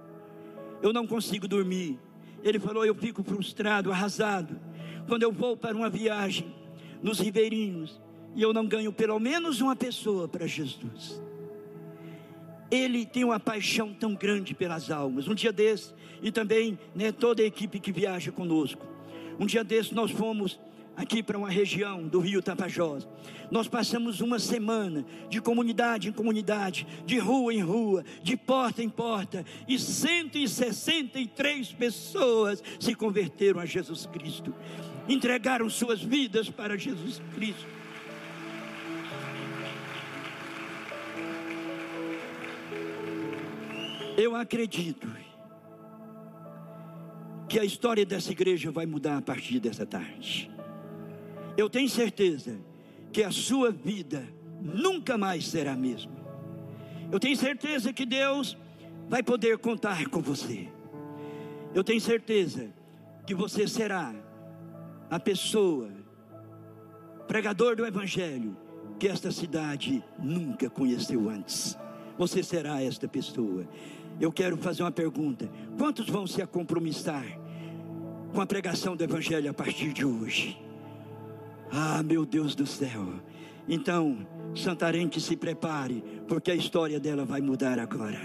eu 0.83 0.93
não 0.93 1.07
consigo 1.07 1.49
dormir. 1.49 1.99
Ele 2.43 2.59
falou: 2.59 2.85
Eu 2.85 2.95
fico 2.95 3.23
frustrado, 3.23 3.91
arrasado, 3.91 4.61
quando 5.09 5.23
eu 5.23 5.33
vou 5.33 5.57
para 5.57 5.77
uma 5.77 5.89
viagem 5.89 6.55
nos 7.03 7.19
ribeirinhos 7.21 8.01
e 8.35 8.43
eu 8.43 8.53
não 8.53 8.67
ganho 8.67 8.93
pelo 8.93 9.19
menos 9.19 9.61
uma 9.61 9.75
pessoa 9.75 10.29
para 10.29 10.47
Jesus. 10.47 11.23
Ele 12.71 13.07
tem 13.07 13.25
uma 13.25 13.39
paixão 13.39 13.95
tão 13.95 14.15
grande 14.15 14.55
pelas 14.55 14.91
almas. 14.91 15.29
Um 15.29 15.35
dia 15.35 15.53
desse, 15.53 15.95
e 16.23 16.33
também 16.33 16.79
né, 16.95 17.13
toda 17.13 17.43
a 17.43 17.47
equipe 17.47 17.79
que 17.79 17.93
viaja 17.93 18.33
conosco. 18.33 18.85
Um 19.39 19.47
dia 19.47 19.63
desse 19.63 19.95
nós 19.95 20.11
fomos 20.11 20.59
aqui 20.97 21.23
para 21.23 21.37
uma 21.37 21.51
região 21.51 22.09
do 22.09 22.19
Rio 22.19 22.43
Tapajós. 22.43 23.07
Nós 23.51 23.69
passamos 23.69 24.21
uma 24.21 24.39
semana 24.39 25.05
de 25.29 25.41
comunidade 25.41 26.09
em 26.09 26.13
comunidade, 26.13 26.87
de 27.05 27.19
rua 27.19 27.53
em 27.53 27.61
rua, 27.61 28.03
de 28.23 28.37
porta 28.37 28.83
em 28.83 28.89
porta, 28.89 29.45
e 29.69 29.79
163 29.79 31.73
pessoas 31.73 32.63
se 32.81 32.95
converteram 32.95 33.61
a 33.61 33.67
Jesus 33.67 34.07
Cristo, 34.07 34.55
entregaram 35.09 35.69
suas 35.69 36.03
vidas 36.03 36.49
para 36.49 36.79
Jesus 36.79 37.21
Cristo. 37.35 37.67
Eu 44.17 44.35
acredito 44.35 45.07
que 47.47 47.59
a 47.59 47.65
história 47.65 48.05
dessa 48.05 48.33
igreja 48.33 48.71
vai 48.71 48.87
mudar 48.87 49.19
a 49.19 49.23
partir 49.23 49.61
dessa 49.61 49.85
tarde. 49.85 50.51
Eu 51.57 51.69
tenho 51.69 51.89
certeza 51.89 52.59
que 53.13 53.23
a 53.23 53.31
sua 53.31 53.71
vida 53.71 54.27
nunca 54.61 55.19
mais 55.19 55.47
será 55.47 55.73
a 55.73 55.77
mesma. 55.77 56.17
Eu 57.13 57.21
tenho 57.21 57.37
certeza 57.37 57.93
que 57.93 58.07
Deus 58.07 58.57
vai 59.07 59.23
poder 59.23 59.59
contar 59.59 60.09
com 60.09 60.21
você. 60.21 60.67
Eu 61.75 61.85
tenho 61.85 62.01
certeza 62.01 62.71
que 63.27 63.35
você 63.35 63.69
será 63.69 64.15
a 65.11 65.21
pessoa, 65.21 65.91
pregador 67.29 67.77
do 67.77 67.85
Evangelho, 67.85 68.57
que 68.99 69.09
esta 69.09 69.31
cidade 69.31 70.03
nunca 70.19 70.71
conheceu 70.71 71.29
antes. 71.29 71.77
Você 72.19 72.43
será 72.43 72.83
esta 72.83 73.07
pessoa 73.07 73.69
eu 74.21 74.33
quero 74.33 74.57
fazer 74.57 74.83
uma 74.83 74.93
pergunta: 74.93 75.49
quantos 75.79 76.09
vão 76.09 76.27
se 76.27 76.45
compromissar 76.47 77.25
com 78.33 78.41
a 78.41 78.47
pregação 78.47 78.97
do 78.97 79.05
Evangelho 79.05 79.51
a 79.51 79.55
partir 79.55 79.93
de 79.93 80.05
hoje? 80.05 80.59
Ah, 81.71 82.03
meu 82.03 82.25
Deus 82.25 82.55
do 82.55 82.67
céu! 82.67 83.07
Então, 83.69 84.27
Santarém 84.57 85.07
que 85.07 85.21
se 85.21 85.37
prepare, 85.37 86.03
porque 86.27 86.51
a 86.51 86.55
história 86.55 86.99
dela 86.99 87.27
vai 87.27 87.43
mudar 87.43 87.79
agora. 87.79 88.19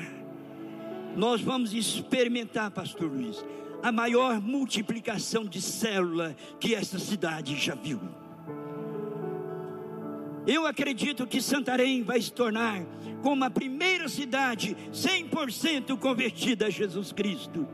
Nós 1.16 1.42
vamos 1.42 1.74
experimentar, 1.74 2.72
Pastor 2.72 3.12
Luiz, 3.12 3.44
a 3.84 3.92
maior 3.92 4.40
multiplicação 4.40 5.44
de 5.44 5.62
célula 5.62 6.36
que 6.58 6.74
essa 6.74 6.98
cidade 6.98 7.58
já 7.58 7.76
viu. 7.76 8.00
Eu 10.46 10.66
acredito 10.66 11.28
que 11.28 11.42
Santarém 11.42 12.04
vai 12.04 12.22
se 12.22 12.32
tornar 12.32 12.84
como 13.22 13.44
a 13.44 13.50
primeira 13.50 14.10
cidade 14.10 14.76
100% 14.92 15.98
convertida 15.98 16.68
a 16.68 16.70
Jesus 16.70 17.12
Cristo. 17.12 17.68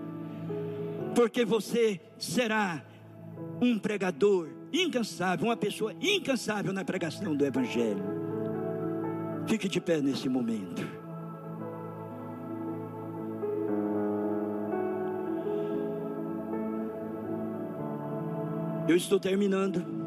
Porque 1.15 1.45
você 1.45 1.99
será 2.17 2.83
um 3.61 3.79
pregador 3.79 4.49
incansável, 4.71 5.47
uma 5.47 5.57
pessoa 5.57 5.93
incansável 6.01 6.73
na 6.73 6.83
pregação 6.83 7.35
do 7.35 7.45
Evangelho. 7.45 8.03
Fique 9.47 9.69
de 9.69 9.79
pé 9.79 10.01
nesse 10.01 10.27
momento. 10.27 10.85
Eu 18.87 18.95
estou 18.95 19.19
terminando. 19.19 20.06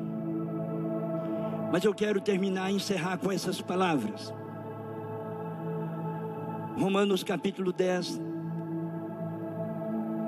Mas 1.73 1.85
eu 1.85 1.95
quero 1.95 2.21
terminar 2.21 2.71
e 2.71 2.75
encerrar 2.75 3.16
com 3.18 3.31
essas 3.31 3.61
palavras. 3.61 4.35
Romanos 6.77 7.23
capítulo 7.23 7.73
10. 7.73 8.21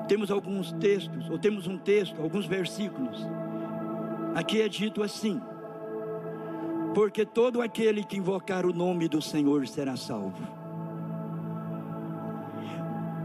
Temos 0.07 0.31
alguns 0.31 0.73
textos, 0.73 1.29
ou 1.31 1.39
temos 1.39 1.67
um 1.67 1.77
texto, 1.77 2.21
alguns 2.21 2.47
versículos. 2.47 3.19
Aqui 4.35 4.61
é 4.61 4.69
dito 4.69 5.03
assim: 5.03 5.41
Porque 6.95 7.27
todo 7.27 7.61
aquele 7.61 8.05
que 8.05 8.17
invocar 8.17 8.65
o 8.65 8.73
nome 8.73 9.09
do 9.09 9.21
Senhor 9.21 9.67
será 9.67 9.97
salvo. 9.97 10.47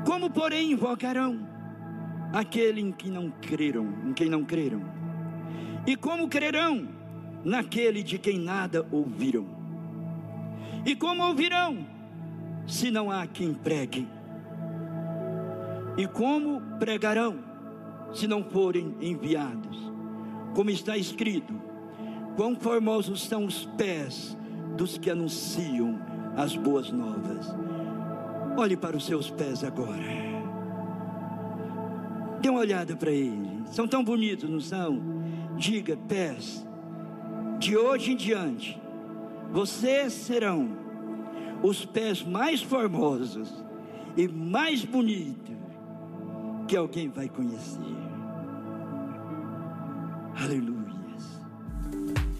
Como, 0.05 0.29
porém, 0.29 0.71
invocarão 0.71 1.47
aquele 2.33 2.81
em 2.81 2.91
que 2.91 3.09
não 3.09 3.29
creram, 3.29 3.87
em 4.05 4.13
quem 4.13 4.29
não 4.29 4.43
creram? 4.43 4.81
E 5.85 5.95
como 5.95 6.27
crerão 6.27 6.96
naquele 7.47 8.03
de 8.03 8.17
quem 8.17 8.37
nada 8.37 8.85
ouviram. 8.91 9.45
E 10.85 10.93
como 10.93 11.23
ouvirão, 11.23 11.77
se 12.67 12.91
não 12.91 13.09
há 13.09 13.25
quem 13.25 13.53
pregue? 13.53 14.05
E 15.97 16.05
como 16.07 16.59
pregarão, 16.77 17.39
se 18.13 18.27
não 18.27 18.43
forem 18.43 18.93
enviados? 18.99 19.77
Como 20.53 20.69
está 20.69 20.97
escrito: 20.97 21.53
quão 22.35 22.53
formosos 22.53 23.23
são 23.23 23.45
os 23.45 23.63
pés 23.77 24.37
dos 24.75 24.97
que 24.97 25.09
anunciam 25.09 25.97
as 26.35 26.53
boas 26.53 26.91
novas. 26.91 27.47
Olhe 28.57 28.75
para 28.75 28.97
os 28.97 29.05
seus 29.05 29.29
pés 29.29 29.63
agora. 29.63 30.03
Dê 32.41 32.49
uma 32.49 32.59
olhada 32.59 32.95
para 32.97 33.11
eles. 33.11 33.69
São 33.71 33.87
tão 33.87 34.03
bonitos, 34.03 34.49
não 34.49 34.59
são? 34.59 35.01
Diga, 35.55 35.95
pés 35.95 36.66
de 37.59 37.77
hoje 37.77 38.11
em 38.11 38.15
diante, 38.15 38.79
vocês 39.51 40.13
serão 40.13 40.69
os 41.63 41.85
pés 41.85 42.23
mais 42.23 42.61
formosos 42.61 43.51
e 44.15 44.27
mais 44.27 44.85
bonitos 44.85 45.55
que 46.67 46.75
alguém 46.75 47.09
vai 47.09 47.29
conhecer. 47.29 47.79
Aleluia. 50.35 50.77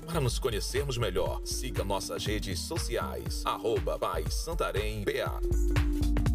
Para 0.06 0.22
nos 0.22 0.40
conhecermos 0.40 0.98
melhor, 0.98 1.42
siga 1.44 1.84
nossas 1.84 2.26
redes 2.26 2.60
sociais, 2.60 3.42
arroba 3.46 4.00
Pai 4.00 4.24
Santarém 4.30 5.04
BA. 5.04 6.27